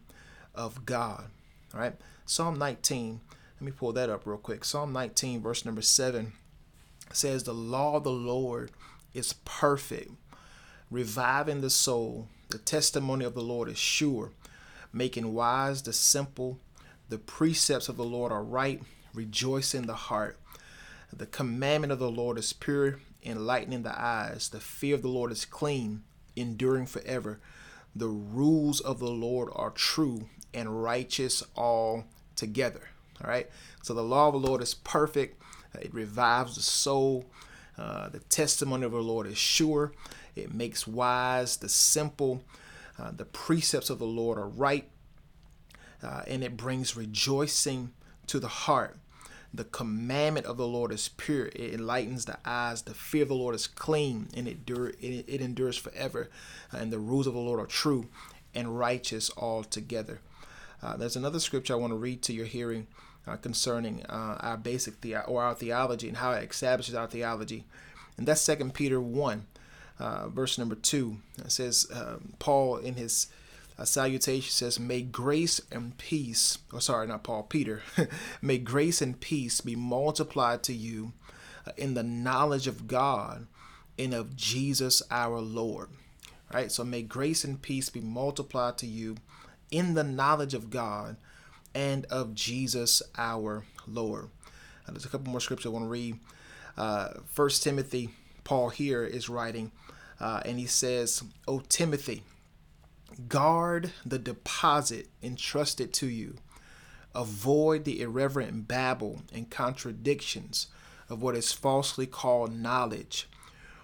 of 0.53 0.85
God. 0.85 1.25
All 1.73 1.79
right, 1.79 1.95
Psalm 2.25 2.57
19. 2.59 3.21
Let 3.59 3.65
me 3.65 3.71
pull 3.71 3.91
that 3.93 4.09
up 4.09 4.25
real 4.25 4.37
quick. 4.37 4.63
Psalm 4.63 4.93
19, 4.93 5.41
verse 5.41 5.65
number 5.65 5.81
7 5.81 6.33
says, 7.11 7.43
The 7.43 7.53
law 7.53 7.95
of 7.95 8.03
the 8.03 8.11
Lord 8.11 8.71
is 9.15 9.33
perfect, 9.45 10.11
reviving 10.91 11.61
the 11.61 11.71
soul. 11.71 12.27
The 12.49 12.59
testimony 12.59 13.25
of 13.25 13.33
the 13.33 13.41
Lord 13.41 13.67
is 13.67 13.79
sure, 13.79 14.31
making 14.93 15.33
wise 15.33 15.81
the 15.81 15.93
simple. 15.93 16.59
The 17.09 17.17
precepts 17.17 17.89
of 17.89 17.97
the 17.97 18.03
Lord 18.03 18.31
are 18.31 18.43
right, 18.43 18.81
rejoicing 19.13 19.83
the 19.83 19.93
heart. 19.93 20.39
The 21.11 21.25
commandment 21.25 21.93
of 21.93 21.99
the 21.99 22.11
Lord 22.11 22.37
is 22.37 22.53
pure, 22.53 22.99
enlightening 23.23 23.83
the 23.83 23.99
eyes. 23.99 24.49
The 24.49 24.59
fear 24.59 24.95
of 24.95 25.01
the 25.01 25.07
Lord 25.07 25.31
is 25.31 25.45
clean, 25.45 26.03
enduring 26.35 26.85
forever. 26.85 27.39
The 27.95 28.09
rules 28.09 28.79
of 28.81 28.99
the 28.99 29.09
Lord 29.09 29.49
are 29.53 29.71
true 29.71 30.27
and 30.53 30.83
righteous 30.83 31.43
all 31.55 32.05
together. 32.35 32.89
All 33.23 33.29
right. 33.29 33.49
So 33.81 33.93
the 33.93 34.03
law 34.03 34.27
of 34.27 34.33
the 34.33 34.47
Lord 34.47 34.61
is 34.61 34.73
perfect. 34.73 35.41
It 35.79 35.93
revives 35.93 36.55
the 36.55 36.61
soul. 36.61 37.25
Uh, 37.77 38.09
the 38.09 38.19
testimony 38.19 38.85
of 38.85 38.91
the 38.91 38.97
Lord 38.99 39.27
is 39.27 39.37
sure. 39.37 39.91
It 40.35 40.53
makes 40.53 40.87
wise 40.87 41.57
the 41.57 41.69
simple. 41.69 42.43
Uh, 42.99 43.11
the 43.15 43.25
precepts 43.25 43.89
of 43.89 43.99
the 43.99 44.05
Lord 44.05 44.37
are 44.37 44.47
right. 44.47 44.89
Uh, 46.01 46.21
and 46.27 46.43
it 46.43 46.57
brings 46.57 46.95
rejoicing 46.95 47.91
to 48.27 48.39
the 48.39 48.47
heart. 48.47 48.97
The 49.53 49.63
commandment 49.63 50.45
of 50.45 50.57
the 50.57 50.67
Lord 50.67 50.91
is 50.91 51.09
pure. 51.09 51.47
It 51.47 51.73
enlightens 51.73 52.25
the 52.25 52.37
eyes. 52.45 52.81
The 52.83 52.93
fear 52.93 53.23
of 53.23 53.29
the 53.29 53.35
Lord 53.35 53.55
is 53.55 53.65
clean 53.67 54.27
and 54.35 54.47
it, 54.47 54.65
dur- 54.65 54.93
it, 54.99 55.25
it 55.27 55.41
endures 55.41 55.77
forever. 55.77 56.29
Uh, 56.73 56.77
and 56.77 56.91
the 56.91 56.99
rules 56.99 57.27
of 57.27 57.33
the 57.33 57.39
Lord 57.39 57.59
are 57.59 57.65
true 57.65 58.07
and 58.53 58.77
righteous 58.77 59.31
altogether. 59.37 60.19
Uh, 60.81 60.95
there's 60.97 61.15
another 61.15 61.39
scripture 61.39 61.73
I 61.73 61.77
want 61.77 61.91
to 61.91 61.97
read 61.97 62.21
to 62.23 62.33
your 62.33 62.45
hearing 62.45 62.87
uh, 63.27 63.35
concerning 63.35 64.05
our 64.07 64.57
basic 64.57 65.01
the- 65.01 65.17
or 65.25 65.43
our 65.43 65.53
theology 65.55 66.07
and 66.07 66.17
how 66.17 66.31
it 66.31 66.49
establishes 66.49 66.95
our 66.95 67.07
theology, 67.07 67.65
and 68.17 68.27
that's 68.27 68.41
Second 68.41 68.73
Peter 68.73 69.01
one, 69.01 69.47
uh, 69.99 70.29
verse 70.29 70.57
number 70.57 70.75
two. 70.75 71.17
It 71.37 71.51
says 71.51 71.87
um, 71.93 72.33
Paul 72.39 72.77
in 72.77 72.95
his 72.95 73.27
uh, 73.77 73.85
salutation 73.85 74.51
says, 74.51 74.79
"May 74.79 75.01
grace 75.01 75.61
and 75.71 75.97
peace," 75.97 76.57
or 76.73 76.81
sorry, 76.81 77.07
not 77.07 77.23
Paul, 77.23 77.43
Peter, 77.43 77.81
"May 78.41 78.57
grace 78.57 79.01
and 79.01 79.19
peace 79.19 79.61
be 79.61 79.75
multiplied 79.75 80.63
to 80.63 80.73
you 80.73 81.13
uh, 81.65 81.71
in 81.77 81.93
the 81.93 82.03
knowledge 82.03 82.67
of 82.67 82.87
God 82.87 83.47
and 83.97 84.13
of 84.13 84.35
Jesus 84.35 85.01
our 85.11 85.39
Lord." 85.39 85.89
Right. 86.53 86.71
So 86.71 86.85
may 86.85 87.01
grace 87.01 87.43
and 87.43 87.61
peace 87.61 87.89
be 87.89 87.99
multiplied 87.99 88.77
to 88.77 88.87
you 88.87 89.17
in 89.69 89.95
the 89.95 90.03
knowledge 90.03 90.53
of 90.53 90.69
God 90.69 91.17
and 91.75 92.05
of 92.05 92.33
Jesus 92.33 93.01
our 93.17 93.65
Lord. 93.85 94.29
Uh, 94.87 94.91
there's 94.91 95.05
a 95.05 95.09
couple 95.09 95.29
more 95.29 95.41
scriptures 95.41 95.67
I 95.67 95.69
want 95.73 95.85
to 95.85 95.89
read. 95.89 96.19
Uh, 96.77 97.09
First 97.25 97.63
Timothy, 97.63 98.09
Paul 98.43 98.69
here 98.69 99.03
is 99.03 99.29
writing, 99.29 99.71
uh, 100.19 100.41
and 100.45 100.59
he 100.59 100.65
says, 100.65 101.23
"O 101.47 101.59
Timothy, 101.59 102.23
guard 103.27 103.91
the 104.05 104.19
deposit 104.19 105.07
entrusted 105.21 105.93
to 105.93 106.07
you. 106.07 106.35
Avoid 107.15 107.85
the 107.85 108.01
irreverent 108.01 108.67
babble 108.67 109.21
and 109.33 109.49
contradictions 109.49 110.67
of 111.09 111.21
what 111.21 111.35
is 111.35 111.51
falsely 111.51 112.05
called 112.05 112.53
knowledge." 112.55 113.27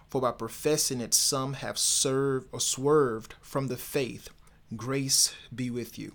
For 0.10 0.22
by 0.22 0.32
professing 0.32 1.02
it, 1.02 1.16
some 1.16 1.54
have 1.54 1.80
served 1.80 2.48
or 2.52 2.60
swerved 2.60 3.34
from 3.42 3.68
the 3.68 3.78
faith 3.78 4.30
grace 4.75 5.34
be 5.54 5.70
with 5.70 5.98
you. 5.98 6.13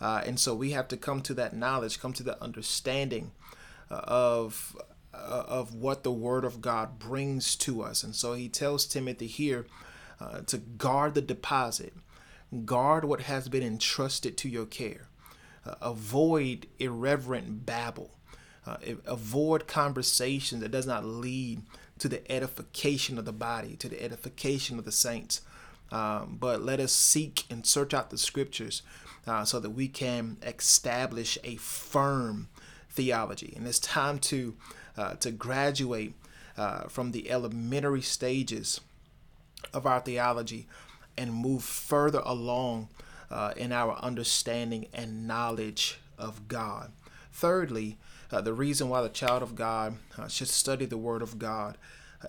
Uh, 0.00 0.22
and 0.26 0.38
so 0.38 0.54
we 0.54 0.72
have 0.72 0.88
to 0.88 0.96
come 0.96 1.22
to 1.22 1.34
that 1.34 1.56
knowledge, 1.56 2.00
come 2.00 2.12
to 2.12 2.22
the 2.22 2.40
understanding 2.42 3.32
uh, 3.90 4.00
of 4.04 4.76
of 5.16 5.74
what 5.74 6.02
the 6.02 6.12
Word 6.12 6.44
of 6.44 6.60
God 6.60 6.98
brings 6.98 7.56
to 7.56 7.82
us. 7.82 8.02
And 8.02 8.14
so 8.14 8.34
he 8.34 8.48
tells 8.48 8.86
Timothy 8.86 9.26
here 9.26 9.66
uh, 10.20 10.40
to 10.46 10.58
guard 10.58 11.14
the 11.14 11.22
deposit, 11.22 11.94
guard 12.64 13.04
what 13.04 13.22
has 13.22 13.48
been 13.48 13.62
entrusted 13.62 14.36
to 14.38 14.48
your 14.48 14.66
care, 14.66 15.08
uh, 15.64 15.74
avoid 15.80 16.66
irreverent 16.78 17.66
babble, 17.66 18.10
uh, 18.66 18.76
avoid 19.06 19.66
conversation 19.66 20.60
that 20.60 20.70
does 20.70 20.86
not 20.86 21.04
lead 21.04 21.62
to 21.98 22.08
the 22.08 22.30
edification 22.30 23.18
of 23.18 23.24
the 23.24 23.32
body, 23.32 23.76
to 23.76 23.88
the 23.88 24.02
edification 24.02 24.78
of 24.78 24.84
the 24.84 24.92
saints. 24.92 25.40
Um, 25.92 26.36
but 26.40 26.62
let 26.62 26.80
us 26.80 26.92
seek 26.92 27.44
and 27.48 27.64
search 27.64 27.94
out 27.94 28.10
the 28.10 28.18
scriptures 28.18 28.82
uh, 29.26 29.44
so 29.44 29.60
that 29.60 29.70
we 29.70 29.88
can 29.88 30.36
establish 30.42 31.38
a 31.44 31.56
firm 31.56 32.48
theology. 32.90 33.52
And 33.56 33.66
it's 33.66 33.78
time 33.78 34.18
to 34.20 34.56
uh, 34.96 35.14
to 35.14 35.30
graduate 35.30 36.14
uh, 36.56 36.84
from 36.84 37.12
the 37.12 37.30
elementary 37.30 38.02
stages 38.02 38.80
of 39.72 39.86
our 39.86 40.00
theology 40.00 40.66
and 41.16 41.32
move 41.32 41.62
further 41.62 42.22
along 42.24 42.88
uh, 43.30 43.52
in 43.56 43.72
our 43.72 43.96
understanding 43.96 44.86
and 44.92 45.26
knowledge 45.26 45.98
of 46.18 46.48
God. 46.48 46.92
Thirdly, 47.32 47.98
uh, 48.32 48.40
the 48.40 48.52
reason 48.52 48.88
why 48.88 49.02
the 49.02 49.08
child 49.08 49.42
of 49.42 49.54
God 49.54 49.96
uh, 50.18 50.28
should 50.28 50.48
study 50.48 50.86
the 50.86 50.98
Word 50.98 51.22
of 51.22 51.38
God 51.38 51.76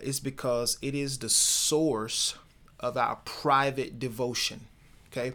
is 0.02 0.20
because 0.20 0.78
it 0.82 0.94
is 0.94 1.20
the 1.20 1.30
source 1.30 2.36
of 2.80 2.98
our 2.98 3.18
private 3.24 4.00
devotion. 4.00 4.62
Okay, 5.12 5.34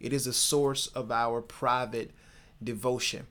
it 0.00 0.12
is 0.12 0.26
a 0.26 0.32
source 0.32 0.86
of 0.88 1.12
our 1.12 1.40
private 1.40 2.10
devotion. 2.62 3.26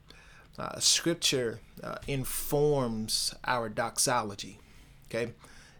Uh, 0.57 0.79
scripture 0.79 1.59
uh, 1.83 1.95
informs 2.07 3.33
our 3.45 3.69
doxology. 3.69 4.59
Okay, 5.07 5.33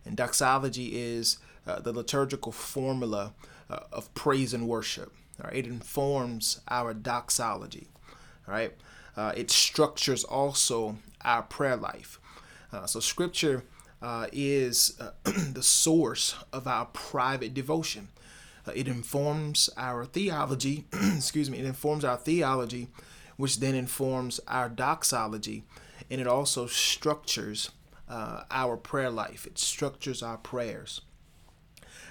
and 0.05 0.15
doxology 0.15 0.97
is 0.97 1.37
uh, 1.67 1.79
the 1.79 1.91
liturgical 1.91 2.51
formula 2.51 3.33
uh, 3.69 3.79
of 3.91 4.13
praise 4.13 4.53
and 4.53 4.67
worship. 4.67 5.13
Right? 5.43 5.57
It 5.57 5.67
informs 5.67 6.61
our 6.69 6.93
doxology. 6.93 7.87
Right, 8.47 8.73
uh, 9.15 9.33
it 9.35 9.51
structures 9.51 10.23
also 10.23 10.97
our 11.23 11.43
prayer 11.43 11.75
life. 11.75 12.19
Uh, 12.71 12.85
so 12.85 12.99
scripture 12.99 13.63
is 14.31 14.97
the 15.23 15.61
source 15.63 16.35
of 16.53 16.67
our 16.67 16.85
private 16.85 17.53
devotion. 17.53 18.07
It 18.73 18.87
informs 18.87 19.69
our 19.77 20.05
theology, 20.05 20.85
excuse 20.93 21.49
me, 21.49 21.59
it 21.59 21.65
informs 21.65 22.05
our 22.05 22.17
theology, 22.17 22.87
which 23.39 23.59
then 23.59 23.75
informs 23.75 24.39
our 24.47 24.69
doxology, 24.69 25.63
and 26.11 26.21
it 26.21 26.27
also 26.27 26.67
structures 26.67 27.71
uh, 28.07 28.43
our 28.51 28.77
prayer 28.77 29.11
life. 29.11 29.47
It 29.47 29.57
structures 29.57 30.21
our 30.21 30.37
prayers. 30.37 31.01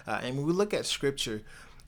Uh, 0.07 0.21
and 0.23 0.37
when 0.37 0.47
we 0.47 0.53
look 0.53 0.75
at 0.75 0.87
scripture, 0.87 1.41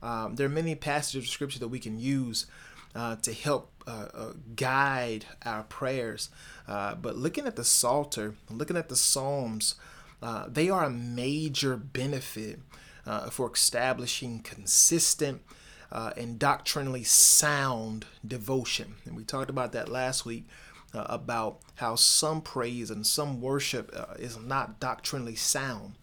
Um, 0.03 0.37
there 0.37 0.47
are 0.47 0.63
many 0.63 0.75
passages 0.75 1.25
of 1.25 1.31
scripture 1.31 1.61
that 1.61 1.73
we 1.73 1.79
can 1.79 2.01
use 2.23 2.47
uh, 2.95 3.17
to 3.27 3.33
help 3.33 3.65
uh, 3.87 4.09
uh, 4.15 4.33
guide 4.57 5.25
our 5.45 5.65
prayers. 5.79 6.31
Uh, 6.67 6.95
but 6.95 7.21
looking 7.25 7.47
at 7.47 7.57
the 7.57 7.65
Psalter, 7.65 8.35
looking 8.49 8.79
at 8.79 8.89
the 8.89 8.97
Psalms, 8.97 9.77
uh, 10.23 10.45
they 10.55 10.71
are 10.71 10.85
a 10.87 10.91
major 10.91 11.77
benefit 11.77 12.61
uh, 13.05 13.29
for 13.31 13.53
establishing 13.53 14.43
consistent 14.43 15.43
and 15.91 16.39
doctrinally 16.39 17.05
sound 17.05 18.07
devotion. 18.27 18.95
And 19.05 19.17
we 19.17 19.25
talked 19.25 19.51
about 19.51 19.73
that 19.73 19.89
last 19.89 20.25
week. 20.25 20.47
about 20.93 21.61
how 21.77 21.95
some 21.95 22.41
praise 22.43 22.91
and 22.91 23.07
some 23.07 23.41
worship 23.41 23.95
is 24.19 24.39
not 24.39 24.81
doctrinally 24.81 25.37
sound. 25.37 25.95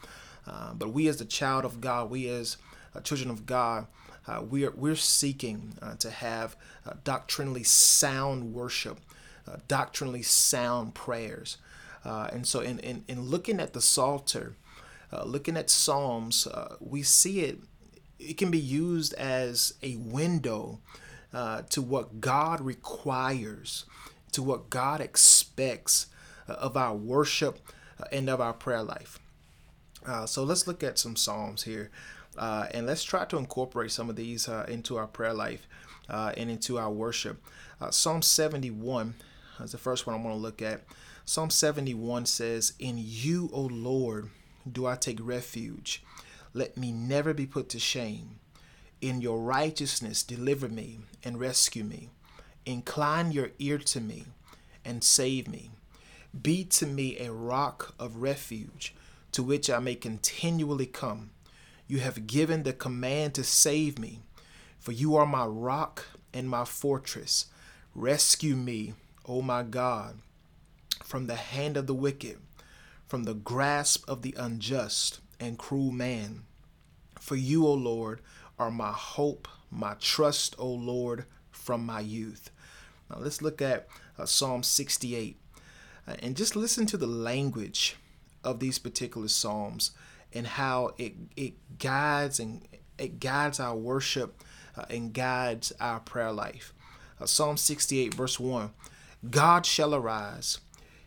but 0.74 0.94
we, 0.94 1.08
as 1.08 1.18
the 1.18 1.26
child 1.26 1.66
of 1.66 1.82
God, 1.82 2.10
we 2.10 2.28
as 2.30 2.58
children 3.04 3.30
of 3.30 3.46
God, 3.46 3.88
uh, 4.28 4.42
we're, 4.42 4.72
we're 4.72 4.96
seeking 4.96 5.78
uh, 5.82 5.96
to 5.96 6.10
have 6.10 6.56
uh, 6.86 6.94
doctrinally 7.04 7.64
sound 7.64 8.54
worship, 8.54 9.00
uh, 9.48 9.58
doctrinally 9.68 10.22
sound 10.22 10.94
prayers. 10.94 11.58
Uh, 12.04 12.30
and 12.32 12.46
so, 12.46 12.60
in, 12.60 12.80
in, 12.80 13.04
in 13.08 13.22
looking 13.22 13.60
at 13.60 13.74
the 13.74 13.82
Psalter, 13.82 14.56
uh, 15.12 15.24
looking 15.24 15.58
at 15.58 15.70
Psalms, 15.70 16.48
we 16.80 17.02
see 17.02 17.42
it, 17.42 17.60
it 18.20 18.38
can 18.38 18.52
be 18.52 18.60
used 18.60 19.14
as 19.16 19.74
a 19.84 19.96
window 19.98 20.80
to 21.70 21.82
what 21.82 22.20
God 22.20 22.62
requires, 22.62 23.86
to 24.32 24.42
what 24.42 24.70
God 24.70 25.02
expects 25.02 26.08
of 26.48 26.76
our 26.76 26.96
worship 26.96 27.60
and 28.12 28.30
of 28.30 28.42
our 28.42 28.54
prayer 28.54 28.84
life. 28.84 29.20
so, 30.26 30.44
let's 30.44 30.66
look 30.66 30.84
at 30.84 30.98
some 30.98 31.16
Psalms 31.16 31.64
here. 31.64 31.92
Uh, 32.38 32.68
and 32.72 32.86
let's 32.86 33.04
try 33.04 33.26
to 33.26 33.38
incorporate 33.38 33.92
some 33.92 34.10
of 34.10 34.16
these 34.16 34.48
uh, 34.48 34.66
into 34.68 34.98
our 34.98 35.08
prayer 35.08 35.34
life 35.34 35.68
uh, 36.10 36.32
and 36.38 36.50
into 36.50 36.78
our 36.78 36.92
worship. 36.92 37.44
Uh, 37.82 37.90
Psalm 37.90 38.22
71 38.22 39.16
is 39.62 39.72
the 39.72 39.78
first 39.78 40.06
one 40.06 40.16
I 40.16 40.24
want 40.24 40.36
to 40.36 40.42
look 40.42 40.62
at. 40.62 40.82
Psalm 41.26 41.50
71 41.50 42.26
says, 42.28 42.74
In 42.80 42.96
you, 42.98 43.50
O 43.52 43.62
Lord, 43.62 44.30
do 44.72 44.86
I 44.86 44.96
take 44.96 45.20
refuge. 45.22 46.04
Let 46.58 46.76
me 46.76 46.92
never 46.92 47.36
be 47.36 47.46
put 47.46 47.70
to 47.70 47.80
shame. 47.80 48.40
In 49.00 49.22
your 49.22 49.40
righteousness, 49.40 50.24
deliver 50.24 50.68
me 50.68 51.02
and 51.24 51.40
rescue 51.40 51.84
me. 51.84 52.10
Incline 52.66 53.32
your 53.32 53.52
ear 53.60 53.78
to 53.78 54.02
me 54.02 54.26
and 54.84 55.04
save 55.04 55.48
me. 55.48 55.70
Be 56.42 56.64
to 56.64 56.88
me 56.88 57.20
a 57.20 57.32
rock 57.32 57.94
of 58.00 58.24
refuge 58.24 58.96
to 59.34 59.44
which 59.44 59.70
I 59.70 59.78
may 59.78 59.94
continually 59.94 60.88
come. 60.88 61.30
You 61.86 62.00
have 62.00 62.26
given 62.26 62.64
the 62.64 62.74
command 62.74 63.36
to 63.36 63.44
save 63.44 64.00
me, 64.00 64.22
for 64.80 64.94
you 64.94 65.16
are 65.16 65.28
my 65.28 65.46
rock 65.46 66.06
and 66.34 66.50
my 66.50 66.66
fortress. 66.66 67.46
Rescue 67.94 68.56
me, 68.56 68.96
O 69.28 69.44
my 69.44 69.62
God, 69.62 70.18
from 71.04 71.28
the 71.28 71.36
hand 71.36 71.78
of 71.78 71.86
the 71.86 71.94
wicked, 71.94 72.40
from 73.06 73.26
the 73.26 73.36
grasp 73.36 74.10
of 74.10 74.24
the 74.24 74.34
unjust 74.40 75.20
and 75.40 75.60
cruel 75.60 75.92
man. 75.92 76.46
For 77.28 77.36
you, 77.36 77.68
O 77.68 77.74
Lord, 77.74 78.22
are 78.58 78.72
my 78.72 78.94
hope, 78.94 79.50
my 79.70 79.96
trust, 80.00 80.56
O 80.58 80.70
Lord, 80.70 81.26
from 81.52 81.86
my 81.86 82.00
youth. 82.00 82.52
Now 83.10 83.18
let's 83.20 83.42
look 83.42 83.62
at 83.62 83.90
uh, 84.18 84.26
Psalm 84.26 84.64
68 84.64 85.38
uh, 86.08 86.16
and 86.20 86.38
just 86.38 86.56
listen 86.56 86.86
to 86.86 86.96
the 86.96 87.06
language 87.06 87.98
of 88.46 88.62
these 88.62 88.80
particular 88.80 89.28
Psalms 89.28 89.92
and 90.32 90.48
how 90.48 90.94
it 90.98 91.16
it 91.36 91.56
guides 91.80 92.40
and 92.40 92.66
it 92.98 93.20
guides 93.20 93.60
our 93.60 93.76
worship 93.76 94.42
uh, 94.78 94.86
and 94.90 95.12
guides 95.12 95.74
our 95.82 96.00
prayer 96.00 96.32
life. 96.32 96.74
Uh, 97.20 97.26
Psalm 97.26 97.58
68 97.58 98.14
verse 98.14 98.40
1 98.40 98.72
God 99.30 99.66
shall 99.66 99.94
arise 99.94 100.60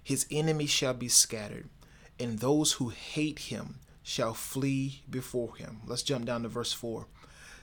his 0.05 0.27
enemies 0.31 0.69
shall 0.69 0.93
be 0.93 1.09
scattered 1.09 1.71
and 2.19 2.41
those 2.41 2.73
who 2.73 2.91
hate 2.91 3.39
him 3.39 3.77
shall 4.11 4.35
flee 4.35 5.03
before 5.09 5.55
him. 5.55 5.83
Let's 5.87 6.03
jump 6.03 6.25
down 6.25 6.43
to 6.43 6.49
verse 6.49 6.73
4. 6.73 7.07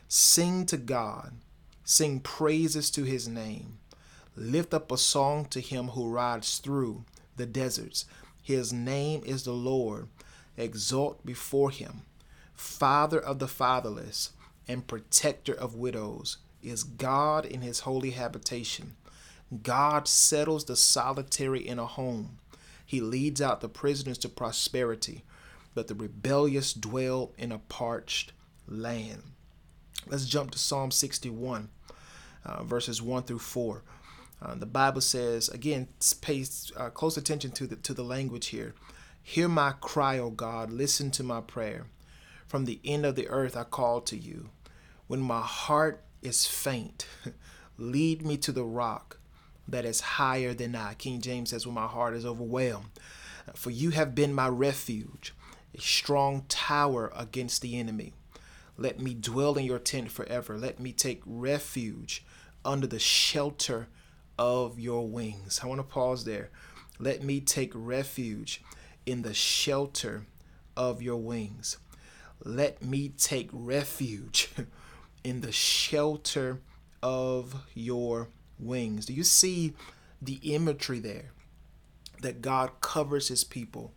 Sing 0.08 0.66
to 0.68 0.78
God, 0.78 1.34
sing 1.84 2.22
praises 2.22 2.90
to 2.92 3.04
his 3.04 3.28
name. 3.28 3.80
Lift 4.34 4.74
up 4.74 4.90
a 4.90 4.98
song 4.98 5.44
to 5.48 5.60
him 5.60 5.90
who 5.90 6.10
rides 6.10 6.60
through 6.60 7.04
the 7.36 7.46
deserts. 7.46 8.06
His 8.42 8.72
name 8.72 9.24
is 9.26 9.44
the 9.44 9.52
Lord 9.52 10.08
exalt 10.56 11.26
before 11.26 11.70
him. 11.70 12.04
Father 12.54 13.20
of 13.20 13.40
the 13.40 13.50
fatherless 13.50 14.32
and 14.70 14.88
protector 14.88 15.54
of 15.54 15.76
widows 15.76 16.38
is 16.64 16.84
God 16.86 17.46
in 17.46 17.62
his 17.62 17.82
holy 17.82 18.12
habitation. 18.12 18.96
God 19.64 20.08
settles 20.08 20.64
the 20.64 20.78
solitary 20.78 21.68
in 21.68 21.78
a 21.78 21.86
home. 21.86 22.38
He 22.86 23.02
leads 23.02 23.42
out 23.42 23.60
the 23.60 23.68
prisoners 23.68 24.18
to 24.20 24.30
prosperity, 24.30 25.26
but 25.78 25.88
the 25.88 25.94
rebellious 25.94 26.74
dwell 26.74 27.34
in 27.38 27.52
a 27.52 27.60
parched 27.60 28.32
land. 28.68 29.22
Let's 30.08 30.26
jump 30.26 30.50
to 30.50 30.58
Psalm 30.58 30.90
61, 30.90 31.70
uh, 32.44 32.64
verses 32.64 33.00
1 33.00 33.22
through 33.22 33.38
4. 33.38 33.84
Uh, 34.42 34.56
the 34.56 34.66
Bible 34.66 35.02
says, 35.02 35.50
again, 35.50 35.88
pay 36.20 36.44
uh, 36.76 36.90
close 36.90 37.16
attention 37.16 37.52
to 37.52 37.68
the, 37.68 37.76
to 37.76 37.94
the 37.94 38.04
language 38.04 38.48
here. 38.48 38.74
Hear 39.22 39.48
my 39.48 39.74
cry, 39.80 40.18
O 40.18 40.32
God. 40.32 40.72
Listen 40.72 41.12
to 41.12 41.22
my 41.22 41.42
prayer. 41.42 41.86
From 42.48 42.66
the 42.66 42.80
end 42.84 43.06
of 43.06 43.16
the 43.16 43.28
earth 43.28 43.56
I 43.56 43.64
call 43.64 44.02
to 44.02 44.18
you. 44.18 44.50
When 45.06 45.22
my 45.22 45.42
heart 45.42 46.04
is 46.24 46.48
faint, 46.48 47.06
lead 47.78 48.26
me 48.26 48.38
to 48.38 48.52
the 48.52 48.66
rock 48.66 49.20
that 49.68 49.86
is 49.86 50.02
higher 50.02 50.56
than 50.56 50.76
I. 50.76 50.96
King 50.96 51.22
James 51.22 51.52
says, 51.52 51.68
When 51.68 51.76
my 51.76 51.86
heart 51.86 52.16
is 52.16 52.26
overwhelmed. 52.26 52.90
For 53.54 53.70
you 53.70 53.92
have 53.92 54.16
been 54.16 54.34
my 54.34 54.48
refuge, 54.48 55.34
a 55.76 55.82
strong 55.82 56.46
tower 56.48 57.12
against 57.16 57.62
the 57.62 57.78
enemy. 57.78 58.14
Let 58.78 59.00
me 59.00 59.14
dwell 59.14 59.58
in 59.58 59.66
your 59.66 59.80
tent 59.80 60.12
forever. 60.12 60.58
Let 60.58 60.80
me 60.80 60.92
take 60.92 61.22
refuge 61.26 62.24
under 62.64 62.88
the 62.88 63.00
shelter 63.00 63.88
of 64.38 64.80
your 64.80 65.08
wings. 65.08 65.60
I 65.64 65.68
want 65.68 65.80
to 65.80 65.84
pause 65.84 66.26
there. 66.26 66.50
Let 67.00 67.24
me 67.24 67.40
take 67.40 67.72
refuge 67.74 68.62
in 69.06 69.22
the 69.22 69.34
shelter 69.34 70.26
of 70.76 71.02
your 71.02 71.18
wings. 71.18 71.78
Let 72.44 72.84
me 72.84 73.10
take 73.10 73.50
refuge 73.52 74.50
in 75.24 75.42
the 75.42 75.52
shelter 75.52 76.62
of 77.02 77.64
your 77.74 78.30
wings. 78.60 79.06
Do 79.08 79.14
you 79.14 79.24
see 79.24 79.74
the 80.22 80.40
imagery 80.44 81.00
there? 81.00 81.32
That 82.22 82.42
God 82.42 82.82
covers 82.82 83.28
his 83.28 83.44
people, 83.44 83.94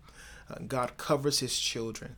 God 0.66 0.96
covers 0.96 1.40
his 1.40 1.58
children, 1.58 2.16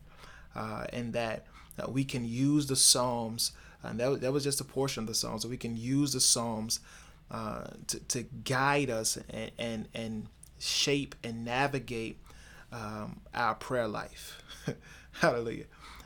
uh, 0.54 0.84
and 0.92 1.12
that 1.12 1.46
uh, 1.78 1.90
we 1.90 2.04
can 2.04 2.24
use 2.24 2.66
the 2.66 2.76
Psalms. 2.76 3.52
And 3.82 3.98
that, 3.98 4.20
that 4.20 4.32
was 4.32 4.44
just 4.44 4.60
a 4.60 4.64
portion 4.64 5.02
of 5.02 5.08
the 5.08 5.14
Psalms. 5.14 5.42
So 5.42 5.48
we 5.48 5.56
can 5.56 5.76
use 5.76 6.12
the 6.12 6.20
Psalms 6.20 6.80
uh, 7.30 7.64
to, 7.88 7.98
to 8.00 8.22
guide 8.44 8.90
us 8.90 9.18
and, 9.30 9.50
and, 9.58 9.88
and 9.94 10.26
shape 10.58 11.14
and 11.24 11.44
navigate 11.44 12.18
um, 12.70 13.20
our 13.34 13.54
prayer 13.54 13.88
life. 13.88 14.42
Hallelujah. 15.12 15.64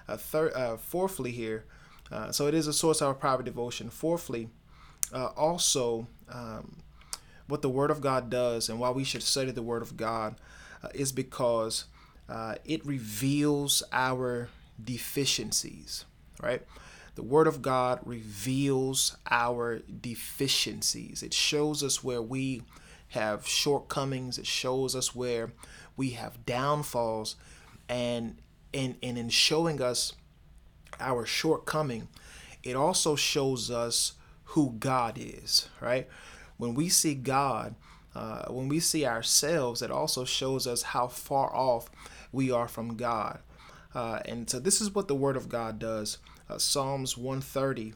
Uh, 0.08 0.16
third, 0.16 0.52
uh, 0.54 0.76
fourthly, 0.76 1.32
here, 1.32 1.64
uh, 2.12 2.30
so 2.30 2.46
it 2.46 2.54
is 2.54 2.66
a 2.66 2.72
source 2.72 3.00
of 3.00 3.08
our 3.08 3.14
private 3.14 3.44
devotion. 3.44 3.90
Fourthly, 3.90 4.48
uh, 5.12 5.26
also, 5.36 6.06
um, 6.28 6.76
what 7.48 7.62
the 7.62 7.68
Word 7.68 7.90
of 7.90 8.00
God 8.00 8.30
does 8.30 8.68
and 8.68 8.78
why 8.78 8.90
we 8.90 9.04
should 9.04 9.22
study 9.22 9.50
the 9.50 9.62
Word 9.62 9.82
of 9.82 9.96
God 9.96 10.36
uh, 10.82 10.88
is 10.94 11.12
because 11.12 11.86
uh, 12.28 12.56
it 12.64 12.84
reveals 12.84 13.82
our 13.92 14.48
deficiencies, 14.82 16.04
right? 16.42 16.62
The 17.14 17.22
Word 17.22 17.46
of 17.46 17.62
God 17.62 18.00
reveals 18.04 19.16
our 19.30 19.78
deficiencies. 19.78 21.22
It 21.22 21.32
shows 21.32 21.82
us 21.82 22.04
where 22.04 22.20
we 22.20 22.62
have 23.08 23.46
shortcomings. 23.46 24.38
It 24.38 24.46
shows 24.46 24.94
us 24.94 25.14
where 25.14 25.52
we 25.96 26.10
have 26.10 26.44
downfalls, 26.44 27.36
and 27.88 28.36
and 28.74 28.96
and 29.02 29.16
in 29.16 29.30
showing 29.30 29.80
us 29.80 30.12
our 31.00 31.24
shortcoming, 31.24 32.08
it 32.62 32.76
also 32.76 33.16
shows 33.16 33.70
us 33.70 34.12
who 34.50 34.74
God 34.78 35.16
is. 35.18 35.68
Right? 35.80 36.08
When 36.58 36.74
we 36.74 36.88
see 36.90 37.14
God, 37.14 37.76
uh, 38.14 38.46
when 38.48 38.68
we 38.68 38.80
see 38.80 39.06
ourselves, 39.06 39.80
it 39.80 39.90
also 39.90 40.24
shows 40.24 40.66
us 40.66 40.82
how 40.82 41.06
far 41.06 41.54
off 41.54 41.88
we 42.32 42.50
are 42.50 42.68
from 42.68 42.96
God. 42.96 43.40
Uh, 43.94 44.20
and 44.26 44.48
so 44.48 44.60
this 44.60 44.80
is 44.80 44.94
what 44.94 45.08
the 45.08 45.14
Word 45.14 45.36
of 45.36 45.48
God 45.48 45.78
does. 45.78 46.18
Uh, 46.48 46.58
Psalms 46.58 47.16
130, 47.16 47.94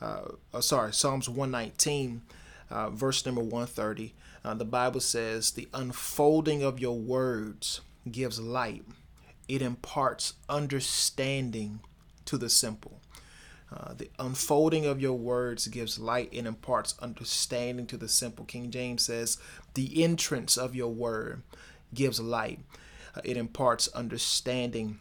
uh, 0.00 0.20
uh, 0.52 0.60
sorry, 0.60 0.92
Psalms 0.92 1.28
119, 1.28 2.22
uh, 2.70 2.90
verse 2.90 3.24
number 3.24 3.40
130. 3.40 4.14
Uh, 4.44 4.54
the 4.54 4.64
Bible 4.64 5.00
says, 5.00 5.52
The 5.52 5.68
unfolding 5.72 6.62
of 6.62 6.80
your 6.80 6.98
words 6.98 7.80
gives 8.10 8.40
light, 8.40 8.84
it 9.48 9.62
imparts 9.62 10.34
understanding 10.48 11.80
to 12.24 12.36
the 12.36 12.48
simple. 12.48 13.00
Uh, 13.72 13.94
the 13.94 14.10
unfolding 14.18 14.84
of 14.84 15.00
your 15.00 15.16
words 15.16 15.66
gives 15.68 15.98
light 15.98 16.30
and 16.32 16.46
imparts 16.46 16.94
understanding 17.00 17.86
to 17.86 17.96
the 17.96 18.08
simple. 18.08 18.44
King 18.44 18.70
James 18.70 19.02
says, 19.02 19.38
The 19.74 20.02
entrance 20.02 20.58
of 20.58 20.74
your 20.74 20.92
word 20.92 21.42
gives 21.94 22.20
light, 22.20 22.60
it 23.24 23.36
imparts 23.36 23.88
understanding 23.88 24.98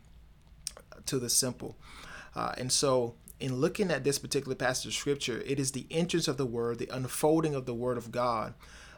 to 1.06 1.20
the 1.20 1.30
simple. 1.30 1.78
Uh, 2.36 2.54
and 2.58 2.72
so, 2.72 3.16
in 3.40 3.56
looking 3.56 3.90
at 3.90 4.04
this 4.04 4.20
particular 4.20 4.56
passage 4.56 4.88
of 4.88 4.94
scripture, 4.94 5.42
it 5.46 5.60
is 5.60 5.72
the 5.72 5.88
entrance 5.90 6.28
of 6.28 6.38
the 6.38 6.46
word, 6.46 6.78
the 6.78 6.90
unfolding 6.96 7.56
of 7.56 7.66
the 7.66 7.74
word 7.74 7.98
of 7.98 8.12
God 8.12 8.54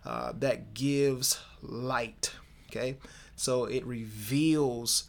uh, 0.05 0.33
that 0.37 0.73
gives 0.73 1.39
light. 1.61 2.33
Okay, 2.69 2.97
so 3.35 3.65
it 3.65 3.85
reveals 3.85 5.05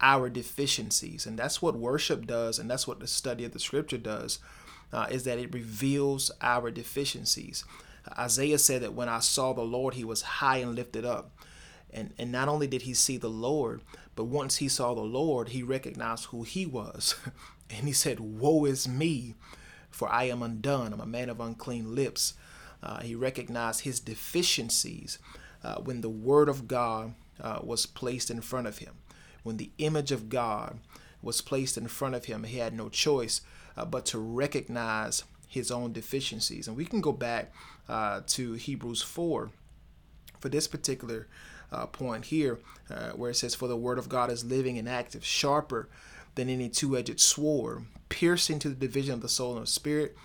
our 0.00 0.28
deficiencies, 0.28 1.26
and 1.26 1.38
that's 1.38 1.60
what 1.60 1.76
worship 1.76 2.26
does, 2.26 2.58
and 2.58 2.70
that's 2.70 2.86
what 2.86 3.00
the 3.00 3.06
study 3.06 3.44
of 3.44 3.52
the 3.52 3.58
scripture 3.58 3.98
does, 3.98 4.38
uh, 4.92 5.06
is 5.10 5.24
that 5.24 5.38
it 5.38 5.52
reveals 5.52 6.30
our 6.40 6.70
deficiencies. 6.70 7.64
Isaiah 8.16 8.58
said 8.58 8.82
that 8.82 8.94
when 8.94 9.08
I 9.08 9.18
saw 9.18 9.52
the 9.52 9.62
Lord, 9.62 9.94
he 9.94 10.04
was 10.04 10.22
high 10.22 10.58
and 10.58 10.74
lifted 10.74 11.04
up. 11.04 11.32
And, 11.92 12.12
and 12.18 12.30
not 12.30 12.48
only 12.48 12.66
did 12.66 12.82
he 12.82 12.94
see 12.94 13.16
the 13.16 13.30
Lord, 13.30 13.80
but 14.14 14.24
once 14.24 14.56
he 14.56 14.68
saw 14.68 14.94
the 14.94 15.00
Lord, 15.00 15.50
he 15.50 15.62
recognized 15.62 16.26
who 16.26 16.42
he 16.42 16.66
was. 16.66 17.14
and 17.70 17.86
he 17.86 17.92
said, 17.92 18.20
Woe 18.20 18.64
is 18.64 18.88
me, 18.88 19.34
for 19.90 20.10
I 20.10 20.24
am 20.24 20.42
undone. 20.42 20.92
I'm 20.92 21.00
a 21.00 21.06
man 21.06 21.28
of 21.30 21.40
unclean 21.40 21.94
lips. 21.94 22.34
Uh, 22.82 23.00
he 23.00 23.14
recognized 23.14 23.80
his 23.80 24.00
deficiencies 24.00 25.18
uh, 25.64 25.76
when 25.76 26.00
the 26.00 26.08
Word 26.08 26.48
of 26.48 26.68
God 26.68 27.14
uh, 27.40 27.60
was 27.62 27.86
placed 27.86 28.30
in 28.30 28.40
front 28.40 28.66
of 28.66 28.78
him. 28.78 28.94
When 29.42 29.56
the 29.56 29.70
image 29.78 30.12
of 30.12 30.28
God 30.28 30.78
was 31.22 31.40
placed 31.40 31.76
in 31.76 31.88
front 31.88 32.14
of 32.14 32.26
him, 32.26 32.44
he 32.44 32.58
had 32.58 32.74
no 32.74 32.88
choice 32.88 33.40
uh, 33.76 33.84
but 33.84 34.04
to 34.06 34.18
recognize 34.18 35.24
his 35.48 35.70
own 35.70 35.92
deficiencies. 35.92 36.68
And 36.68 36.76
we 36.76 36.84
can 36.84 37.00
go 37.00 37.12
back 37.12 37.52
uh, 37.88 38.20
to 38.28 38.52
Hebrews 38.54 39.02
4 39.02 39.50
for 40.38 40.48
this 40.48 40.68
particular 40.68 41.26
uh, 41.72 41.86
point 41.86 42.26
here, 42.26 42.58
where 43.14 43.30
it 43.30 43.34
says, 43.34 43.54
For 43.54 43.68
the 43.68 43.76
Word 43.76 43.98
of 43.98 44.08
God 44.08 44.30
is 44.30 44.44
living 44.44 44.78
and 44.78 44.88
active, 44.88 45.24
sharper 45.24 45.88
than 46.34 46.48
any 46.48 46.68
two 46.68 46.96
edged 46.96 47.20
sword, 47.20 47.84
piercing 48.08 48.58
to 48.60 48.68
the 48.68 48.74
division 48.74 49.14
of 49.14 49.22
the 49.22 49.28
soul 49.28 49.56
and 49.56 49.68
spirit 49.68 50.16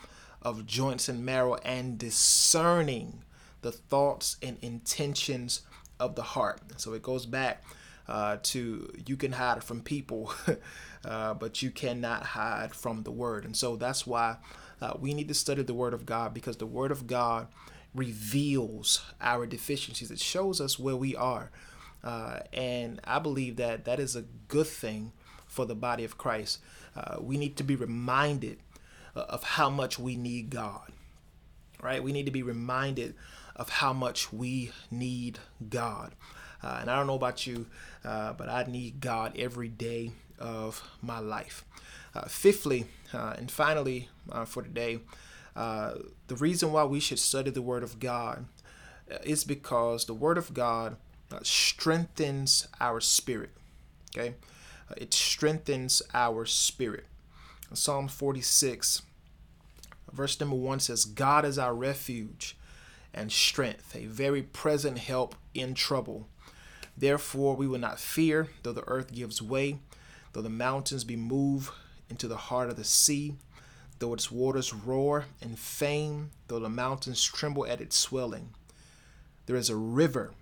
of 0.44 0.66
joints 0.66 1.10
and 1.10 1.26
marrow 1.26 1.56
and 1.66 1.98
discerning 1.98 3.24
the 3.62 3.72
thoughts 3.72 4.38
and 4.42 4.58
intentions 4.62 5.62
of 6.00 6.16
the 6.16 6.22
heart. 6.22 6.62
So 6.78 6.94
it 6.94 7.02
goes 7.02 7.26
back 7.26 7.64
uh, 8.08 8.38
to 8.44 8.94
you 9.06 9.16
can 9.16 9.32
hide 9.32 9.64
from 9.64 9.82
people, 9.82 10.34
uh, 11.06 11.34
but 11.34 11.62
you 11.62 11.72
cannot 11.72 12.24
hide 12.24 12.76
from 12.76 13.04
the 13.04 13.12
word. 13.12 13.46
And 13.46 13.56
so 13.56 13.76
that's 13.76 14.06
why 14.06 14.38
uh, 14.82 14.94
we 15.00 15.14
need 15.14 15.30
to 15.30 15.34
study 15.34 15.64
the 15.64 15.74
word 15.74 15.94
of 15.94 16.06
God 16.06 16.34
because 16.34 16.58
the 16.58 16.66
word 16.66 16.92
of 16.92 17.08
God 17.08 17.48
reveals 17.94 19.04
our 19.22 19.46
deficiencies. 19.46 20.12
It 20.12 20.20
shows 20.20 20.60
us 20.60 20.80
where 20.80 20.96
we 20.96 21.16
are. 21.16 21.52
Uh, 22.04 22.40
and 22.52 23.00
I 23.04 23.20
believe 23.20 23.56
that 23.58 23.86
that 23.86 24.00
is 24.00 24.16
a 24.16 24.24
good 24.48 24.68
thing 24.68 25.14
for 25.48 25.66
the 25.66 25.76
body 25.76 26.04
of 26.04 26.18
Christ. 26.18 26.60
Uh, 26.96 27.18
we 27.20 27.38
need 27.38 27.56
to 27.58 27.64
be 27.64 27.76
reminded 27.76 28.58
of 29.16 29.44
how 29.44 29.70
much 29.70 30.00
we 30.00 30.16
need 30.16 30.50
God, 30.50 30.92
right? 31.82 32.04
We 32.04 32.12
need 32.12 32.26
to 32.26 32.32
be 32.32 32.44
reminded 32.44 33.16
of 33.56 33.70
how 33.70 33.94
much 33.94 34.34
we 34.34 34.72
need 34.90 35.40
God. 35.70 36.14
Uh, 36.64 36.80
and 36.82 36.90
I 36.90 36.96
don't 36.96 37.08
know 37.08 37.16
about 37.16 37.46
you, 37.46 37.68
uh, 38.04 38.34
but 38.34 38.50
I 38.50 38.64
need 38.64 39.00
God 39.02 39.34
every 39.38 39.68
day 39.68 40.14
of 40.40 40.82
my 41.02 41.20
life. 41.20 41.64
Uh, 42.16 42.26
fifthly, 42.26 42.86
uh, 43.14 43.34
and 43.38 43.50
finally 43.52 44.10
uh, 44.32 44.46
for 44.46 44.64
today, 44.64 45.00
uh, 45.56 45.94
the 46.28 46.36
reason 46.36 46.72
why 46.72 46.84
we 46.84 47.00
should 47.00 47.20
study 47.20 47.52
the 47.52 47.62
Word 47.62 47.84
of 47.84 48.00
God 48.00 48.46
uh, 49.12 49.18
is 49.24 49.44
because 49.44 50.06
the 50.06 50.14
Word 50.14 50.38
of 50.38 50.54
God 50.54 50.98
uh, 51.32 51.40
strengthens 51.44 52.68
our 52.80 53.00
spirit. 53.00 53.52
Okay? 54.16 54.36
Uh, 54.90 54.96
it 54.98 55.14
strengthens 55.14 56.02
our 56.14 56.46
spirit. 56.46 57.06
Psalm 57.74 58.08
46, 58.08 59.02
verse 60.12 60.40
number 60.40 60.56
1 60.56 60.80
says, 60.80 61.06
God 61.06 61.44
is 61.44 61.58
our 61.58 61.74
refuge 61.74 62.56
and 63.14 63.32
strength, 63.32 63.96
a 63.96 64.06
very 64.06 64.44
present 64.44 65.00
help 65.00 65.36
in 65.54 65.74
trouble. 65.74 66.28
Therefore, 66.96 67.56
we 67.56 67.68
will 67.68 67.80
not 67.80 68.00
fear, 68.00 68.50
though 68.62 68.74
the 68.74 68.88
earth 68.88 69.12
gives 69.12 69.42
way, 69.42 69.80
though 70.34 70.42
the 70.42 70.50
mountains 70.50 71.04
be 71.04 71.16
moved 71.16 71.72
into 72.10 72.28
the 72.28 72.38
heart 72.38 72.70
of 72.70 72.76
the 72.76 72.84
sea, 72.84 73.36
though 74.04 74.14
its 74.14 74.30
waters 74.30 74.74
roar 74.74 75.24
and 75.42 75.58
foam, 75.58 76.30
though 76.50 76.60
the 76.60 76.68
mountains 76.68 77.24
tremble 77.24 77.66
at 77.66 77.80
its 77.80 77.96
swelling. 77.96 78.50
There 79.46 79.56
is 79.56 79.70
a 79.70 79.78
river 79.78 80.34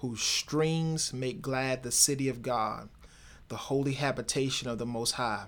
whose 0.00 0.20
streams 0.20 1.14
make 1.14 1.40
glad 1.40 1.82
the 1.82 1.90
city 1.90 2.28
of 2.28 2.42
God, 2.42 2.90
the 3.48 3.56
holy 3.56 3.94
habitation 3.94 4.68
of 4.68 4.76
the 4.76 4.84
Most 4.84 5.12
High. 5.12 5.46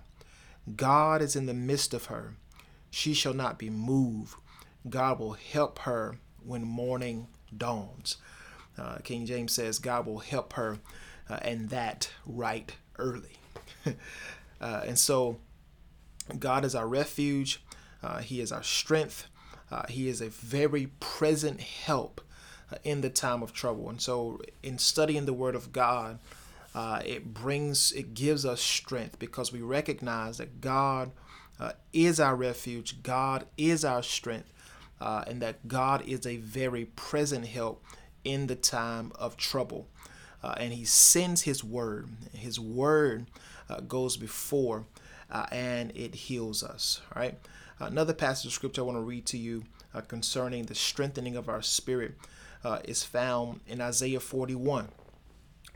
God 0.77 1.21
is 1.21 1.37
in 1.37 1.45
the 1.45 1.53
midst 1.53 1.93
of 1.93 2.07
her. 2.07 2.37
She 2.89 3.13
shall 3.13 3.35
not 3.35 3.59
be 3.59 3.69
moved. 3.69 4.37
God 4.89 5.19
will 5.19 5.35
help 5.35 5.81
her 5.81 6.17
when 6.43 6.63
morning 6.63 7.29
dawns. 7.55 8.17
Uh, 8.79 8.97
King 9.05 9.27
James 9.27 9.53
says 9.53 9.79
God 9.79 10.07
will 10.07 10.21
help 10.21 10.55
her, 10.55 10.79
uh, 11.29 11.39
and 11.43 11.69
that 11.69 12.13
right 12.25 12.75
early. 12.99 13.37
uh, 14.59 14.83
and 14.87 14.99
so, 14.99 15.37
God 16.39 16.65
is 16.65 16.75
our 16.75 16.87
refuge. 16.87 17.63
Uh, 18.03 18.19
he 18.19 18.41
is 18.41 18.53
our 18.53 18.63
strength. 18.63 19.27
Uh, 19.71 19.87
he 19.89 20.09
is 20.09 20.21
a 20.21 20.29
very 20.29 20.89
present 21.01 21.61
help 21.61 22.21
uh, 22.73 22.77
in 22.85 23.01
the 23.01 23.11
time 23.11 23.43
of 23.43 23.53
trouble. 23.53 23.89
And 23.89 24.01
so, 24.01 24.41
in 24.63 24.79
studying 24.79 25.27
the 25.27 25.33
Word 25.33 25.55
of 25.55 25.73
God, 25.73 26.19
it 27.05 27.35
brings, 27.35 27.91
it 27.93 28.15
gives 28.15 28.47
us 28.47 28.61
strength 28.61 29.19
because 29.19 29.53
we 29.53 29.61
recognize 29.61 30.39
that 30.39 30.61
God 30.61 31.11
is 31.93 32.21
our 32.21 32.37
refuge. 32.37 33.03
God 33.03 33.47
is 33.57 33.85
our 33.85 34.03
strength. 34.03 34.53
and 35.01 35.43
that 35.43 35.67
God 35.67 36.07
is 36.07 36.25
a 36.27 36.37
very 36.37 36.85
present 36.85 37.47
help 37.47 37.85
in 38.25 38.47
the 38.47 38.55
time 38.55 39.13
of 39.19 39.37
trouble. 39.37 39.89
Uh, 40.43 40.55
and 40.59 40.73
he 40.73 40.85
sends 40.85 41.43
his 41.43 41.65
word. 41.65 42.09
His 42.33 42.61
word 42.61 43.27
uh, 43.69 43.81
goes 43.81 44.17
before 44.17 44.85
uh, 45.31 45.47
and 45.53 45.93
it 45.95 46.15
heals 46.15 46.63
us. 46.63 47.01
Right. 47.15 47.39
Another 47.81 48.13
passage 48.13 48.47
of 48.47 48.53
scripture 48.53 48.83
I 48.83 48.85
want 48.85 48.97
to 48.97 49.03
read 49.03 49.27
to 49.27 49.39
you 49.39 49.65
uh, 49.95 50.01
concerning 50.01 50.65
the 50.65 50.75
strengthening 50.75 51.37
of 51.37 51.49
our 51.49 51.63
spirit 51.63 52.15
uh, 52.65 52.81
is 52.85 53.05
found 53.05 53.61
in 53.67 53.81
Isaiah 53.81 54.21
41, 54.21 54.89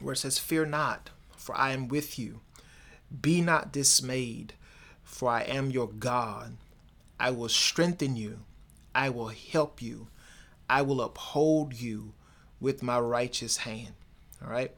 where 0.01 0.15
it 0.15 0.19
says, 0.19 0.39
Fear 0.39 0.67
not, 0.67 1.11
for 1.37 1.57
I 1.57 1.73
am 1.73 1.89
with 1.89 2.19
you. 2.19 2.41
Be 3.21 3.41
not 3.41 3.73
dismayed, 3.73 4.55
for 5.05 5.31
I 5.31 5.43
am 5.43 5.71
your 5.71 5.89
God. 5.89 6.57
I 7.21 7.31
will 7.31 7.49
strengthen 7.49 8.17
you. 8.17 8.41
I 8.95 9.11
will 9.11 9.29
help 9.29 9.81
you. 9.81 10.09
I 10.69 10.83
will 10.83 11.01
uphold 11.01 11.75
you 11.75 12.15
with 12.61 12.83
my 12.83 12.99
righteous 12.99 13.59
hand. 13.59 13.93
All 14.43 14.51
right. 14.51 14.75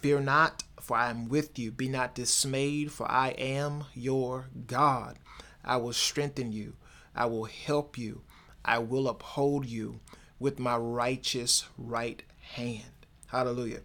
Fear 0.00 0.20
not, 0.20 0.62
for 0.80 0.96
I 0.96 1.10
am 1.10 1.28
with 1.28 1.58
you. 1.58 1.72
Be 1.72 1.88
not 1.88 2.14
dismayed, 2.14 2.92
for 2.92 3.10
I 3.10 3.30
am 3.30 3.84
your 3.94 4.46
God. 4.66 5.18
I 5.64 5.76
will 5.76 5.92
strengthen 5.92 6.52
you. 6.52 6.74
I 7.16 7.26
will 7.26 7.46
help 7.46 7.98
you. 7.98 8.22
I 8.64 8.78
will 8.78 9.08
uphold 9.08 9.66
you 9.66 9.98
with 10.38 10.60
my 10.60 10.76
righteous 10.76 11.64
right 11.76 12.22
hand. 12.40 13.06
Hallelujah. 13.26 13.80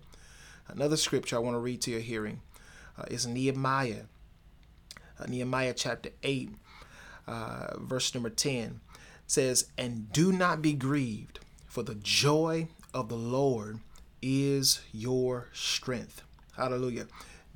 Another 0.67 0.97
scripture 0.97 1.35
I 1.35 1.39
want 1.39 1.55
to 1.55 1.59
read 1.59 1.81
to 1.81 1.91
your 1.91 1.99
hearing 1.99 2.41
uh, 2.95 3.05
is 3.09 3.25
Nehemiah. 3.25 4.03
Uh, 5.19 5.25
Nehemiah 5.27 5.73
chapter 5.73 6.11
8, 6.21 6.51
uh, 7.27 7.77
verse 7.79 8.13
number 8.13 8.29
10 8.29 8.81
says, 9.25 9.65
And 9.79 10.11
do 10.11 10.31
not 10.31 10.61
be 10.61 10.73
grieved, 10.73 11.39
for 11.65 11.81
the 11.81 11.95
joy 11.95 12.67
of 12.93 13.09
the 13.09 13.17
Lord 13.17 13.79
is 14.23 14.81
your 14.93 15.49
strength. 15.53 16.23
Hallelujah. 16.55 17.07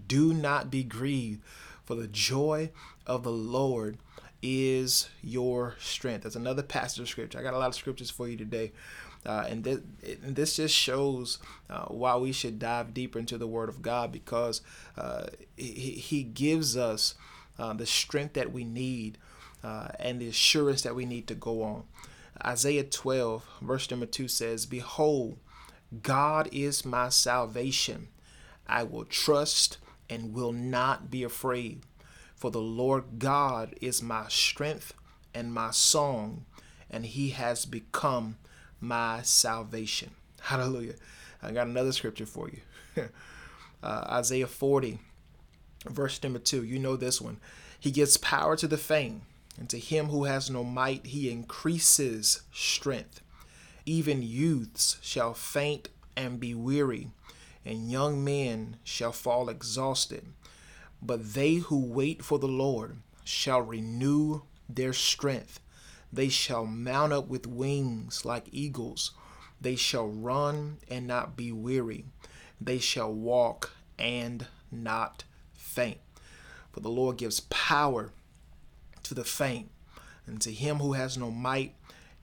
Do 0.05 0.33
not 0.33 0.69
be 0.69 0.83
grieved, 0.83 1.41
for 1.85 1.95
the 1.95 2.07
joy 2.07 2.71
of 3.07 3.23
the 3.23 3.31
Lord 3.31 3.97
is 4.41 5.09
your 5.23 5.75
strength. 5.79 6.23
That's 6.23 6.35
another 6.35 6.61
passage 6.61 6.99
of 6.99 7.09
scripture. 7.09 7.39
I 7.39 7.43
got 7.43 7.53
a 7.53 7.57
lot 7.57 7.69
of 7.69 7.75
scriptures 7.75 8.11
for 8.11 8.27
you 8.27 8.37
today. 8.37 8.73
Uh, 9.25 9.45
and, 9.49 9.63
this, 9.63 9.79
and, 10.23 10.35
this, 10.35 10.55
just 10.57 10.75
shows 10.75 11.39
uh, 11.69 11.85
why 11.85 12.15
we 12.15 12.31
should 12.31 12.59
dive 12.59 12.93
deeper 12.93 13.17
into 13.19 13.37
the 13.37 13.47
Word 13.47 13.67
of 13.67 13.81
God 13.81 14.11
because 14.11 14.61
uh, 14.97 15.27
he, 15.57 15.91
he, 15.91 16.23
gives 16.23 16.77
us 16.77 17.15
uh, 17.59 17.73
the 17.73 17.85
strength 17.85 18.33
that 18.33 18.53
we 18.53 18.63
need 18.63 19.17
uh, 19.63 19.89
and 19.99 20.21
the 20.21 20.29
assurance 20.29 20.83
that 20.83 20.95
we 20.95 21.05
need 21.05 21.27
to 21.27 21.35
go 21.35 21.63
on. 21.63 21.83
Isaiah 22.45 22.83
12, 22.83 23.43
verse 23.61 23.89
number 23.89 24.05
2 24.05 24.27
says, 24.27 24.65
Behold, 24.65 25.37
God 26.03 26.49
is 26.51 26.85
my 26.85 27.09
salvation. 27.09 28.09
I 28.67 28.83
will 28.83 29.05
trust 29.05 29.77
and 30.09 30.33
will 30.33 30.51
not 30.51 31.09
be 31.09 31.23
afraid. 31.23 31.81
For 32.35 32.51
the 32.51 32.61
Lord 32.61 33.19
God 33.19 33.75
is 33.81 34.01
my 34.01 34.25
strength 34.27 34.93
and 35.33 35.53
my 35.53 35.71
song, 35.71 36.45
and 36.89 37.05
he 37.05 37.29
has 37.29 37.65
become 37.65 38.37
my 38.79 39.21
salvation. 39.23 40.11
Hallelujah. 40.41 40.95
I 41.41 41.51
got 41.51 41.67
another 41.67 41.91
scripture 41.91 42.25
for 42.25 42.49
you. 42.49 42.61
uh, 43.83 44.05
Isaiah 44.09 44.47
40, 44.47 44.99
verse 45.85 46.21
number 46.21 46.39
2. 46.39 46.63
You 46.63 46.79
know 46.79 46.95
this 46.95 47.21
one. 47.21 47.37
He 47.79 47.91
gives 47.91 48.17
power 48.17 48.55
to 48.57 48.67
the 48.67 48.77
faint, 48.77 49.21
and 49.57 49.69
to 49.69 49.79
him 49.79 50.07
who 50.07 50.25
has 50.25 50.49
no 50.49 50.63
might, 50.63 51.07
he 51.07 51.31
increases 51.31 52.41
strength. 52.51 53.21
Even 53.87 54.21
youths 54.21 54.97
shall 55.01 55.33
faint 55.33 55.87
and 56.17 56.41
be 56.41 56.53
weary, 56.53 57.07
and 57.63 57.89
young 57.89 58.21
men 58.21 58.75
shall 58.83 59.13
fall 59.13 59.47
exhausted. 59.47 60.25
But 61.01 61.33
they 61.33 61.55
who 61.55 61.79
wait 61.79 62.21
for 62.21 62.37
the 62.37 62.49
Lord 62.49 62.97
shall 63.23 63.61
renew 63.61 64.41
their 64.67 64.91
strength. 64.91 65.61
They 66.11 66.27
shall 66.27 66.65
mount 66.65 67.13
up 67.13 67.29
with 67.29 67.47
wings 67.47 68.25
like 68.25 68.49
eagles. 68.51 69.11
They 69.61 69.77
shall 69.77 70.09
run 70.09 70.79
and 70.89 71.07
not 71.07 71.37
be 71.37 71.53
weary. 71.53 72.03
They 72.59 72.79
shall 72.79 73.13
walk 73.13 73.71
and 73.97 74.47
not 74.69 75.23
faint. 75.53 75.99
For 76.73 76.81
the 76.81 76.89
Lord 76.89 77.15
gives 77.15 77.39
power 77.39 78.11
to 79.03 79.13
the 79.13 79.23
faint, 79.23 79.71
and 80.25 80.41
to 80.41 80.51
him 80.51 80.79
who 80.79 80.91
has 80.91 81.17
no 81.17 81.31
might, 81.31 81.73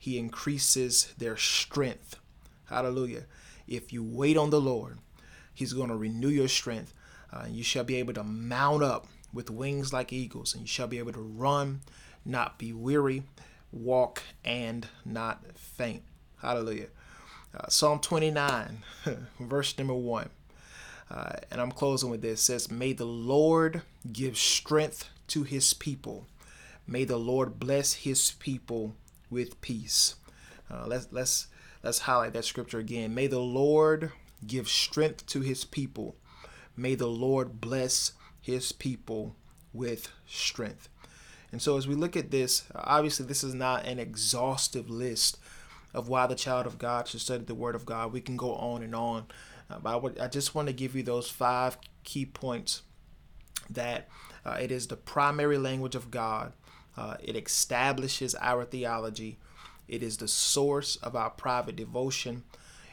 he 0.05 0.19
increases 0.19 1.15
their 1.17 1.35
strength. 1.35 2.19
Hallelujah. 2.65 3.23
If 3.67 3.91
you 3.91 4.03
wait 4.03 4.37
on 4.37 4.51
the 4.51 4.61
Lord, 4.61 4.99
he's 5.51 5.73
going 5.73 5.89
to 5.89 5.95
renew 5.95 6.29
your 6.29 6.47
strength. 6.47 6.93
Uh, 7.33 7.45
you 7.49 7.63
shall 7.63 7.83
be 7.83 7.95
able 7.95 8.13
to 8.13 8.23
mount 8.23 8.83
up 8.83 9.07
with 9.33 9.49
wings 9.49 9.91
like 9.91 10.13
eagles, 10.13 10.53
and 10.53 10.61
you 10.61 10.67
shall 10.67 10.85
be 10.85 10.99
able 10.99 11.13
to 11.13 11.21
run, 11.21 11.81
not 12.23 12.59
be 12.59 12.71
weary, 12.71 13.23
walk, 13.71 14.21
and 14.43 14.87
not 15.03 15.43
faint. 15.57 16.03
Hallelujah. 16.39 16.89
Uh, 17.57 17.67
Psalm 17.67 17.97
29, 17.97 18.83
verse 19.39 19.75
number 19.75 19.95
1. 19.95 20.29
Uh, 21.09 21.31
and 21.49 21.59
I'm 21.59 21.71
closing 21.71 22.11
with 22.11 22.21
this. 22.21 22.41
It 22.41 22.43
says, 22.43 22.69
May 22.69 22.93
the 22.93 23.05
Lord 23.05 23.81
give 24.13 24.37
strength 24.37 25.09
to 25.29 25.41
his 25.41 25.73
people. 25.73 26.27
May 26.85 27.05
the 27.05 27.17
Lord 27.17 27.59
bless 27.59 27.93
his 27.93 28.33
people 28.33 28.95
with 29.29 29.59
peace. 29.61 30.15
Uh, 30.71 30.85
let's 30.87 31.07
let's 31.11 31.47
let's 31.83 31.99
highlight 31.99 32.33
that 32.33 32.45
scripture 32.45 32.79
again. 32.79 33.13
May 33.13 33.27
the 33.27 33.39
Lord 33.39 34.11
give 34.45 34.67
strength 34.67 35.25
to 35.27 35.41
his 35.41 35.63
people. 35.63 36.15
May 36.75 36.95
the 36.95 37.07
Lord 37.07 37.61
bless 37.61 38.13
his 38.41 38.71
people 38.71 39.35
with 39.73 40.09
strength. 40.27 40.89
And 41.51 41.61
so, 41.61 41.77
as 41.77 41.87
we 41.87 41.95
look 41.95 42.17
at 42.17 42.31
this, 42.31 42.63
obviously, 42.75 43.25
this 43.25 43.43
is 43.43 43.53
not 43.53 43.85
an 43.85 43.99
exhaustive 43.99 44.89
list 44.89 45.37
of 45.93 46.09
why 46.09 46.27
the 46.27 46.35
child 46.35 46.65
of 46.65 46.77
God 46.77 47.07
should 47.07 47.21
study 47.21 47.43
the 47.43 47.55
Word 47.55 47.75
of 47.75 47.85
God. 47.85 48.11
We 48.11 48.21
can 48.21 48.35
go 48.35 48.53
on 48.55 48.83
and 48.83 48.93
on. 48.93 49.25
Uh, 49.69 49.79
but 49.79 49.93
I, 49.93 49.95
would, 49.95 50.19
I 50.19 50.27
just 50.27 50.53
want 50.53 50.67
to 50.67 50.73
give 50.73 50.95
you 50.95 51.03
those 51.03 51.29
five 51.29 51.77
key 52.03 52.25
points 52.25 52.81
that 53.69 54.09
uh, 54.45 54.57
it 54.61 54.71
is 54.71 54.87
the 54.87 54.97
primary 54.97 55.57
language 55.57 55.95
of 55.95 56.11
God, 56.11 56.53
uh, 56.97 57.15
it 57.23 57.35
establishes 57.35 58.35
our 58.39 58.65
theology, 58.65 59.37
it 59.87 60.01
is 60.01 60.17
the 60.17 60.27
source 60.27 60.95
of 60.97 61.15
our 61.15 61.29
private 61.29 61.75
devotion, 61.75 62.43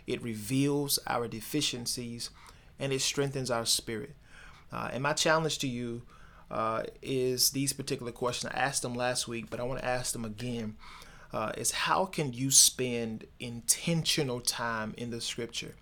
it 0.06 0.22
reveals 0.22 0.98
our 1.06 1.28
deficiencies, 1.28 2.30
and 2.78 2.92
it 2.92 3.00
strengthens 3.00 3.50
our 3.50 3.64
spirit. 3.64 4.14
Uh, 4.72 4.90
and 4.92 5.02
my 5.02 5.12
challenge 5.12 5.58
to 5.58 5.68
you 5.68 6.02
uh, 6.50 6.82
is 7.00 7.50
these 7.50 7.72
particular 7.72 8.12
questions. 8.12 8.52
I 8.54 8.58
asked 8.58 8.82
them 8.82 8.94
last 8.94 9.28
week, 9.28 9.46
but 9.50 9.60
I 9.60 9.64
want 9.64 9.80
to 9.80 9.86
ask 9.86 10.12
them 10.12 10.24
again. 10.24 10.76
Uh, 11.32 11.50
is 11.56 11.70
how 11.70 12.04
can 12.04 12.34
you 12.34 12.50
spend 12.50 13.24
intentional 13.40 14.40
time 14.40 14.92
in 14.98 15.10
the 15.10 15.20
scripture? 15.20 15.74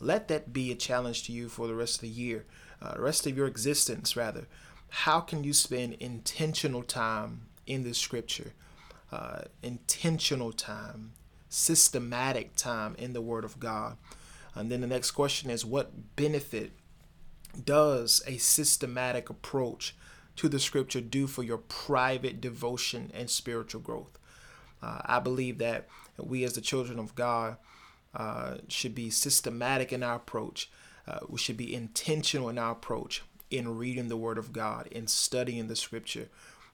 Let 0.00 0.26
that 0.28 0.52
be 0.52 0.72
a 0.72 0.74
challenge 0.74 1.22
to 1.24 1.32
you 1.32 1.48
for 1.48 1.68
the 1.68 1.76
rest 1.76 1.96
of 1.96 2.00
the 2.00 2.08
year, 2.08 2.44
uh, 2.82 2.94
the 2.94 3.00
rest 3.00 3.26
of 3.26 3.36
your 3.36 3.46
existence, 3.46 4.16
rather. 4.16 4.48
How 4.88 5.20
can 5.20 5.44
you 5.44 5.52
spend 5.52 5.94
intentional 5.94 6.82
time 6.82 7.42
in 7.66 7.84
the 7.84 7.94
scripture? 7.94 8.52
Uh, 9.12 9.42
intentional 9.62 10.52
time, 10.52 11.12
systematic 11.48 12.56
time 12.56 12.94
in 12.98 13.12
the 13.12 13.22
Word 13.22 13.44
of 13.44 13.60
God. 13.60 13.96
And 14.54 14.70
then 14.70 14.80
the 14.80 14.86
next 14.86 15.12
question 15.12 15.50
is 15.50 15.64
what 15.64 16.16
benefit 16.16 16.72
does 17.64 18.22
a 18.26 18.38
systematic 18.38 19.30
approach 19.30 19.94
to 20.36 20.48
the 20.48 20.58
scripture 20.58 21.00
do 21.00 21.26
for 21.26 21.42
your 21.42 21.58
private 21.58 22.40
devotion 22.40 23.10
and 23.14 23.30
spiritual 23.30 23.80
growth? 23.80 24.18
Uh, 24.82 25.00
I 25.04 25.20
believe 25.20 25.58
that 25.58 25.88
we, 26.18 26.44
as 26.44 26.54
the 26.54 26.60
children 26.60 26.98
of 26.98 27.14
God, 27.14 27.56
uh, 28.14 28.56
should 28.68 28.94
be 28.94 29.10
systematic 29.10 29.92
in 29.92 30.02
our 30.02 30.16
approach. 30.16 30.70
Uh, 31.06 31.20
we 31.28 31.38
should 31.38 31.56
be 31.56 31.74
intentional 31.74 32.48
in 32.48 32.58
our 32.58 32.72
approach 32.72 33.22
in 33.50 33.76
reading 33.76 34.08
the 34.08 34.16
Word 34.16 34.38
of 34.38 34.52
God, 34.52 34.88
in 34.88 35.06
studying 35.06 35.68
the 35.68 35.76
Scripture, 35.76 36.28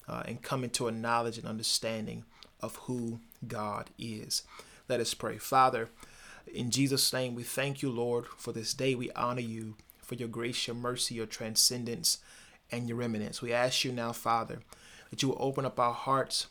uh, 0.08 0.22
and 0.26 0.42
coming 0.42 0.70
to 0.70 0.88
a 0.88 0.92
knowledge 0.92 1.38
and 1.38 1.46
understanding 1.46 2.24
of 2.60 2.76
who 2.76 3.20
God 3.46 3.90
is. 3.98 4.42
Let 4.88 5.00
us 5.00 5.14
pray. 5.14 5.38
Father, 5.38 5.88
in 6.52 6.70
Jesus' 6.70 7.12
name, 7.12 7.34
we 7.34 7.42
thank 7.42 7.82
you, 7.82 7.90
Lord, 7.90 8.26
for 8.36 8.52
this 8.52 8.74
day. 8.74 8.94
We 8.94 9.10
honor 9.12 9.40
you 9.40 9.76
for 10.02 10.14
your 10.14 10.28
grace, 10.28 10.66
your 10.66 10.76
mercy, 10.76 11.14
your 11.14 11.26
transcendence, 11.26 12.18
and 12.70 12.88
your 12.88 13.02
immanence. 13.02 13.40
We 13.40 13.52
ask 13.52 13.84
you 13.84 13.92
now, 13.92 14.12
Father, 14.12 14.60
that 15.10 15.22
you 15.22 15.28
will 15.28 15.38
open 15.40 15.64
up 15.64 15.78
our 15.78 15.94
hearts 15.94 16.46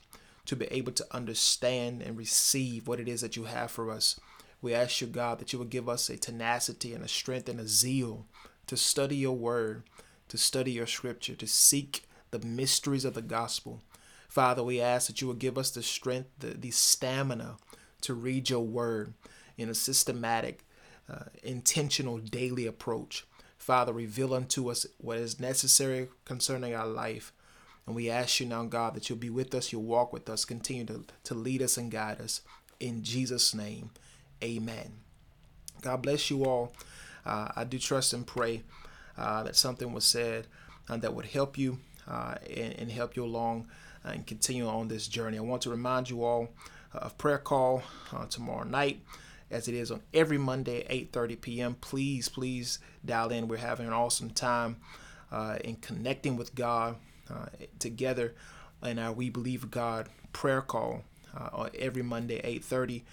to 0.46 0.56
be 0.56 0.66
able 0.72 0.92
to 0.94 1.06
understand 1.12 2.02
and 2.02 2.18
receive 2.18 2.88
what 2.88 3.00
it 3.00 3.08
is 3.08 3.22
that 3.22 3.36
you 3.36 3.46
have 3.46 3.72
for 3.72 3.92
us. 3.92 4.20
We 4.62 4.74
ask 4.74 5.02
you, 5.02 5.08
God, 5.08 5.40
that 5.40 5.52
you 5.52 5.60
will 5.60 5.66
give 5.66 5.90
us 5.90 6.10
a 6.10 6.18
tenacity 6.18 6.94
and 6.94 7.04
a 7.04 7.08
strength 7.08 7.50
and 7.50 7.60
a 7.60 7.68
zeal 7.68 8.26
to 8.68 8.78
study 8.78 9.16
your 9.16 9.36
word, 9.36 9.84
to 10.30 10.38
study 10.38 10.72
your 10.72 10.88
scripture, 10.88 11.36
to 11.36 11.48
seek 11.48 12.04
the 12.32 12.40
mysteries 12.40 13.06
of 13.06 13.14
the 13.14 13.22
gospel. 13.22 13.82
Father, 14.28 14.64
we 14.64 14.80
ask 14.80 15.08
that 15.08 15.22
you 15.22 15.28
will 15.28 15.34
give 15.34 15.58
us 15.58 15.72
the 15.72 15.84
strength, 15.84 16.30
the, 16.40 16.48
the 16.48 16.72
stamina 16.72 17.58
to 18.02 18.14
read 18.14 18.50
your 18.50 18.66
word 18.66 19.14
in 19.58 19.70
a 19.70 19.76
systematic, 19.76 20.66
uh, 21.10 21.26
intentional 21.44 22.18
daily 22.18 22.66
approach. 22.66 23.26
Father, 23.58 23.94
reveal 23.94 24.34
unto 24.34 24.72
us 24.72 24.86
what 24.98 25.18
is 25.18 25.40
necessary 25.40 26.08
concerning 26.26 26.74
our 26.74 26.88
life. 26.88 27.34
And 27.86 27.96
we 27.96 28.10
ask 28.10 28.40
you 28.40 28.46
now, 28.46 28.64
God, 28.64 28.96
that 28.96 29.10
you'll 29.10 29.20
be 29.20 29.30
with 29.30 29.54
us, 29.54 29.72
you'll 29.72 29.84
walk 29.84 30.14
with 30.14 30.30
us, 30.30 30.46
continue 30.46 30.86
to, 30.86 31.04
to 31.26 31.34
lead 31.34 31.62
us 31.62 31.78
and 31.78 31.92
guide 31.92 32.22
us. 32.22 32.42
In 32.80 33.04
Jesus' 33.04 33.54
name, 33.54 33.92
amen. 34.44 34.94
God 35.82 36.02
bless 36.02 36.30
you 36.30 36.46
all. 36.46 36.74
Uh, 37.26 37.50
I 37.56 37.64
do 37.66 37.78
trust 37.78 38.14
and 38.14 38.26
pray 38.26 38.64
uh, 39.18 39.44
that 39.44 39.56
something 39.56 39.94
was 39.94 40.06
said 40.06 40.48
uh, 40.90 40.98
that 40.98 41.14
would 41.14 41.26
help 41.26 41.58
you 41.58 41.80
uh, 42.08 42.36
and, 42.50 42.74
and, 42.80 42.92
help 42.92 43.16
you 43.16 43.24
along 43.24 43.68
uh, 44.06 44.10
and 44.10 44.26
continue 44.26 44.68
on 44.68 44.88
this 44.88 45.08
journey. 45.08 45.38
I 45.38 45.42
want 45.42 45.62
to 45.64 45.70
remind 45.70 46.10
you 46.10 46.24
all 46.24 46.50
of 46.94 47.18
prayer 47.18 47.38
call 47.38 47.84
uh, 48.14 48.26
tomorrow 48.26 48.64
night 48.64 49.02
as 49.50 49.68
it 49.68 49.74
is 49.74 49.92
on 49.92 50.02
every 50.14 50.38
Monday 50.38 50.82
at 50.84 50.90
8:30 50.90 51.42
p.m. 51.42 51.76
Please, 51.80 52.30
please 52.30 52.80
dial 53.06 53.30
in. 53.30 53.48
We're 53.48 53.58
having 53.58 53.88
an 53.88 53.94
awesome 53.94 54.30
time 54.30 54.78
in 55.64 55.76
connecting 55.78 56.36
with 56.36 56.56
God 56.56 56.96
together 57.80 58.34
in 58.84 59.00
our 59.00 59.14
We 59.14 59.30
Believe 59.30 59.72
God 59.72 60.10
prayer 60.34 60.62
call 60.62 61.04
on 61.54 61.70
every 61.78 62.02
Monday 62.02 62.42
8:30. 62.42 63.04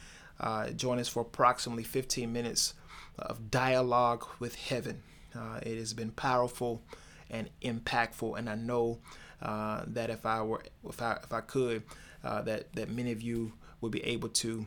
Uh, 0.41 0.71
join 0.71 0.99
us 0.99 1.09
for 1.09 1.21
approximately 1.21 1.83
15 1.83 2.33
minutes 2.33 2.75
of 3.19 3.51
dialogue 3.51 4.25
with 4.39 4.55
heaven. 4.55 5.03
Uh, 5.35 5.59
it 5.63 5.77
has 5.79 5.93
been 5.93 6.11
powerful 6.11 6.83
and 7.31 7.49
impactful, 7.63 8.39
and 8.39 8.49
I 8.49 8.55
know 8.55 8.99
uh, 9.43 9.83
that 9.87 10.11
if 10.11 10.27
I 10.27 10.43
were, 10.43 10.63
if 10.89 11.01
I, 11.03 11.19
if 11.23 11.33
I 11.33 11.41
could, 11.41 11.83
uh, 12.25 12.43
that 12.43 12.73
that 12.75 12.91
many 12.91 13.13
of 13.13 13.23
you 13.23 13.53
would 13.81 13.93
be 13.93 14.05
able 14.05 14.29
to 14.29 14.67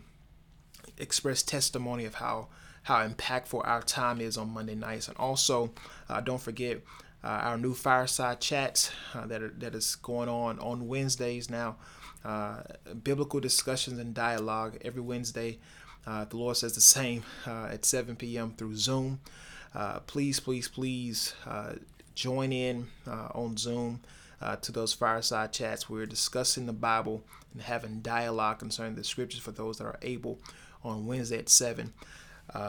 express 0.98 1.44
testimony 1.44 2.06
of 2.06 2.16
how 2.16 2.48
how 2.84 3.08
impactful 3.08 3.66
our 3.66 3.82
time 3.82 4.22
is 4.22 4.38
on 4.38 4.50
Monday 4.50 4.76
nights, 4.76 5.08
and 5.08 5.18
also 5.18 5.72
uh, 6.10 6.22
don't 6.22 6.42
forget. 6.42 6.82
Uh, 7.24 7.28
our 7.28 7.56
new 7.56 7.76
fireside 7.76 8.42
chats 8.42 8.90
that 9.14 9.44
are, 9.44 9.54
that 9.60 9.76
is 9.76 9.94
going 9.94 10.28
on 10.28 10.58
on 10.58 10.88
Wednesdays 10.88 11.52
now 11.52 11.76
uh, 12.24 12.62
biblical 13.04 13.40
discussions 13.40 14.00
and 14.00 14.14
dialogue 14.14 14.78
every 14.84 15.02
Wednesday. 15.02 15.60
Uh, 16.06 16.26
the 16.26 16.38
Lord 16.38 16.58
says 16.58 16.74
the 16.74 16.82
same 16.82 17.24
uh, 17.46 17.70
at 17.72 17.86
7 17.86 18.16
p.m. 18.16 18.54
through 18.58 18.76
Zoom. 18.76 19.20
Uh, 19.74 20.00
please, 20.02 20.40
please, 20.40 20.68
please 20.68 21.34
uh, 21.46 21.74
join 22.22 22.52
in 22.52 22.88
on 23.08 23.58
Zoom 23.58 24.02
to 24.62 24.72
those 24.72 24.94
fireside 24.94 25.52
chats. 25.54 25.90
We're 25.90 26.06
discussing 26.06 26.66
the 26.66 26.74
Bible 26.74 27.24
and 27.54 27.62
having 27.62 28.02
dialogue 28.02 28.60
concerning 28.60 28.96
the 28.96 29.04
scriptures 29.04 29.42
for 29.42 29.52
those 29.52 29.78
that 29.78 29.86
are 29.86 30.00
able 30.02 30.40
on 30.84 31.08
Wednesday 31.08 31.40
at 31.40 31.50
7. 31.50 31.94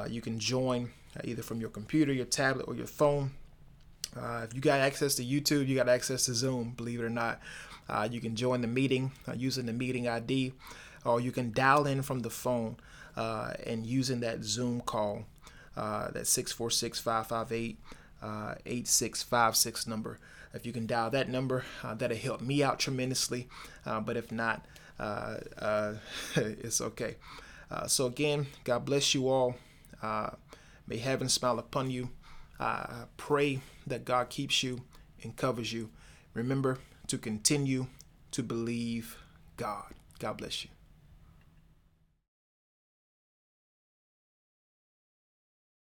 you 0.08 0.20
can 0.20 0.38
join 0.38 0.90
either 1.24 1.42
from 1.42 1.60
your 1.60 1.70
computer, 1.70 2.12
your 2.12 2.24
tablet, 2.26 2.66
or 2.68 2.74
your 2.74 2.86
phone 2.86 3.30
Uh, 4.16 4.42
if 4.44 4.54
you 4.54 4.60
got 4.60 4.80
access 4.80 5.14
to 5.14 5.24
YouTube, 5.24 5.66
you 5.66 5.74
got 5.74 5.88
access 5.88 6.26
to 6.26 6.34
Zoom, 6.34 6.74
believe 6.76 7.00
it 7.00 7.04
or 7.04 7.10
not. 7.10 7.40
Uh, 7.88 8.08
you 8.10 8.20
can 8.20 8.36
join 8.36 8.60
the 8.60 8.66
meeting 8.66 9.12
uh, 9.26 9.32
using 9.34 9.66
the 9.66 9.72
meeting 9.72 10.06
ID, 10.06 10.52
or 11.04 11.20
you 11.20 11.32
can 11.32 11.52
dial 11.52 11.86
in 11.86 12.02
from 12.02 12.20
the 12.20 12.30
phone 12.30 12.76
uh, 13.16 13.52
and 13.66 13.86
using 13.86 14.20
that 14.20 14.44
Zoom 14.44 14.80
call, 14.82 15.24
uh, 15.76 16.10
that 16.10 16.26
646 16.26 17.00
558 17.00 17.78
Uh, 18.22 18.54
8656 18.66 19.86
number. 19.86 20.18
If 20.54 20.64
you 20.64 20.72
can 20.72 20.86
dial 20.86 21.10
that 21.10 21.28
number, 21.28 21.64
uh, 21.82 21.94
that'll 21.94 22.16
help 22.16 22.40
me 22.40 22.62
out 22.62 22.78
tremendously. 22.78 23.48
Uh, 23.84 24.00
but 24.00 24.16
if 24.16 24.30
not, 24.30 24.64
uh, 24.98 25.38
it's 26.36 26.80
okay. 26.80 27.16
so, 27.86 28.06
again, 28.06 28.46
God 28.64 28.84
bless 28.84 29.14
you 29.14 29.28
all. 29.28 29.56
may 30.86 30.98
heaven 30.98 31.28
smile 31.28 31.58
upon 31.58 31.90
you. 31.90 32.10
Pray 33.16 33.60
that 33.86 34.04
God 34.04 34.28
keeps 34.28 34.62
you 34.62 34.82
and 35.22 35.36
covers 35.36 35.72
you. 35.72 35.90
Remember 36.34 36.78
to 37.08 37.18
continue 37.18 37.88
to 38.30 38.42
believe 38.42 39.16
God. 39.56 39.94
God 40.18 40.36
bless 40.38 40.64
you. 40.64 40.70